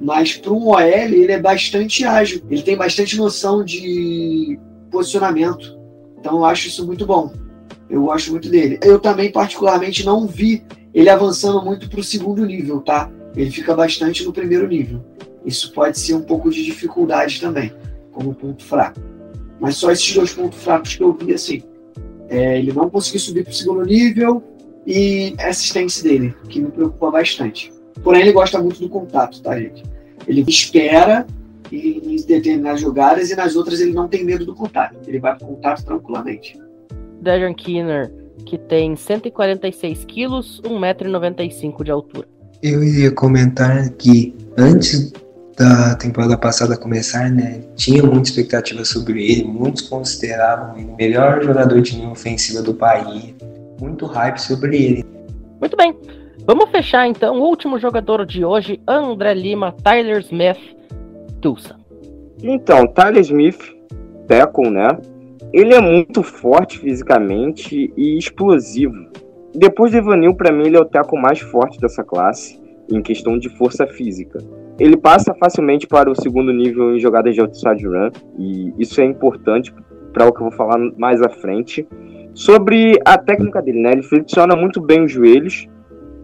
[0.00, 4.58] Mas para um OL, ele é bastante ágil, ele tem bastante noção de
[4.90, 5.78] posicionamento.
[6.18, 7.32] Então eu acho isso muito bom.
[7.88, 8.78] Eu gosto muito dele.
[8.82, 13.10] Eu também, particularmente, não vi ele avançando muito para o segundo nível, tá?
[13.34, 15.04] Ele fica bastante no primeiro nível.
[15.44, 17.72] Isso pode ser um pouco de dificuldade também,
[18.12, 19.00] como ponto fraco.
[19.60, 21.62] Mas só esses dois pontos fracos que eu vi, assim.
[22.28, 24.42] É, ele não conseguiu subir para o segundo nível
[24.86, 27.72] e a assistência dele, que me preocupa bastante.
[28.02, 29.82] Porém, ele gosta muito do contato, tá, gente?
[30.26, 31.26] Ele espera
[31.72, 34.96] em determinadas jogadas e nas outras ele não tem medo do contato.
[35.06, 36.58] Ele vai para o contato tranquilamente.
[37.20, 38.12] Dejan Keener,
[38.44, 42.28] que tem 146 quilos, 1,95m de altura.
[42.62, 45.12] Eu iria comentar que antes
[45.56, 51.42] da temporada passada começar, né, tinha muita expectativa sobre ele, muitos consideravam ele o melhor
[51.42, 53.34] jogador de linha ofensiva do país,
[53.80, 55.04] muito hype sobre ele.
[55.58, 55.96] Muito bem,
[56.46, 60.76] vamos fechar então o último jogador de hoje, André Lima, Tyler Smith,
[61.40, 61.76] Tulsa.
[62.42, 63.74] Então, Tyler Smith,
[64.28, 64.88] tackle, né,
[65.52, 68.94] ele é muito forte fisicamente e explosivo.
[69.54, 73.38] Depois do Evanil, para mim, ele é o tackle mais forte dessa classe, em questão
[73.38, 74.38] de força física.
[74.78, 79.04] Ele passa facilmente para o segundo nível em jogadas de outside run, e isso é
[79.04, 79.74] importante
[80.12, 81.86] para o que eu vou falar mais à frente.
[82.34, 83.92] Sobre a técnica dele, né?
[83.92, 85.66] Ele flexiona muito bem os joelhos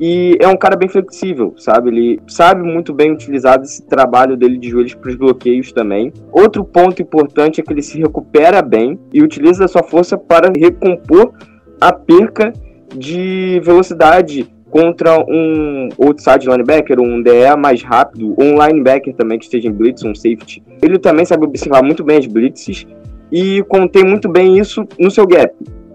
[0.01, 1.91] e é um cara bem flexível, sabe?
[1.91, 6.13] Ele sabe muito bem utilizar esse trabalho dele de joelhos para os bloqueios também.
[6.33, 10.53] Outro ponto importante é que ele se recupera bem e utiliza a sua força para
[10.59, 11.33] recompor
[11.81, 12.53] a perca
[12.97, 19.45] de velocidade contra um outside linebacker, um DE mais rápido, ou um linebacker também que
[19.45, 20.63] esteja em blitz, um safety.
[20.81, 22.87] Ele também sabe observar muito bem as blitzes
[23.31, 25.55] e contém muito bem isso no seu gap.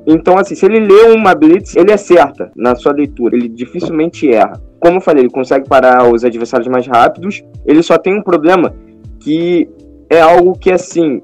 [0.10, 4.53] Então, assim, se ele lê uma blitz, ele acerta na sua leitura, ele dificilmente erra.
[4.80, 8.74] Como eu falei, ele consegue parar os adversários mais rápidos, ele só tem um problema
[9.20, 9.68] que
[10.10, 11.22] é algo que, assim,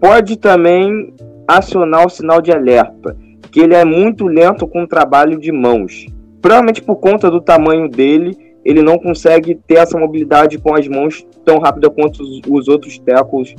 [0.00, 1.14] pode também
[1.46, 3.16] acionar o sinal de alerta,
[3.52, 6.06] que ele é muito lento com o trabalho de mãos.
[6.42, 11.24] Provavelmente por conta do tamanho dele, ele não consegue ter essa mobilidade com as mãos
[11.44, 13.54] tão rápida quanto os, os outros tackles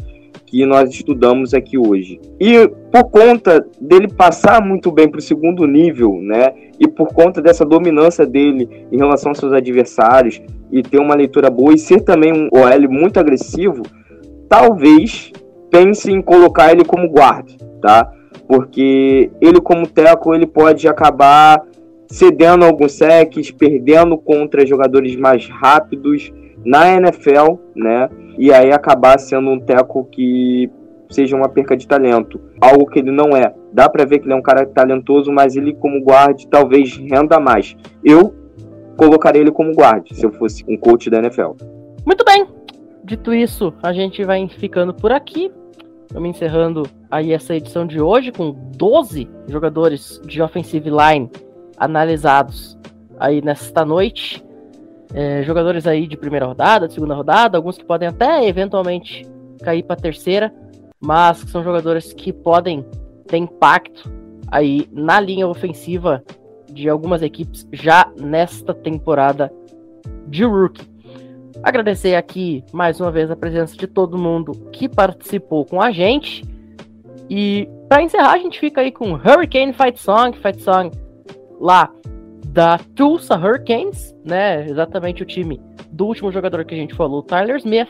[0.51, 2.19] que nós estudamos aqui hoje.
[2.37, 6.51] E por conta dele passar muito bem para o segundo nível, né?
[6.77, 11.49] E por conta dessa dominância dele em relação aos seus adversários e ter uma leitura
[11.49, 13.81] boa e ser também um OL muito agressivo,
[14.49, 15.31] talvez
[15.69, 18.11] pense em colocar ele como guarda, tá?
[18.45, 21.63] Porque ele como teco ele pode acabar
[22.09, 26.29] cedendo alguns secs, perdendo contra jogadores mais rápidos
[26.65, 28.09] na NFL, né?
[28.37, 30.69] E aí acabar sendo um teco que
[31.09, 33.53] seja uma perca de talento, algo que ele não é.
[33.73, 37.39] Dá para ver que ele é um cara talentoso, mas ele como guarde talvez renda
[37.39, 37.75] mais.
[38.03, 38.33] Eu
[38.95, 41.51] colocaria ele como guarde se eu fosse um coach da NFL.
[42.05, 42.47] Muito bem.
[43.03, 45.51] Dito isso, a gente vai ficando por aqui.
[46.07, 51.29] Estamos encerrando aí essa edição de hoje com 12 jogadores de offensive line
[51.77, 52.77] analisados
[53.19, 54.43] aí nesta noite.
[55.13, 59.27] É, jogadores aí de primeira rodada, de segunda rodada, alguns que podem até eventualmente
[59.61, 60.53] cair para terceira,
[60.99, 62.85] mas que são jogadores que podem
[63.27, 64.11] ter impacto
[64.47, 66.23] aí na linha ofensiva
[66.71, 69.51] de algumas equipes já nesta temporada
[70.27, 70.89] de rookie.
[71.63, 76.43] Agradecer aqui mais uma vez a presença de todo mundo que participou com a gente.
[77.29, 80.91] E para encerrar, a gente fica aí com Hurricane Fight Song, Fight Song
[81.59, 81.91] lá
[82.51, 84.65] da Tulsa Hurricanes, né?
[84.65, 85.59] Exatamente o time
[85.91, 87.89] do último jogador que a gente falou, Tyler Smith.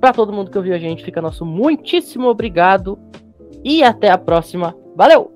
[0.00, 2.98] Para todo mundo que ouviu a gente, fica nosso muitíssimo obrigado
[3.64, 4.74] e até a próxima.
[4.94, 5.32] Valeu!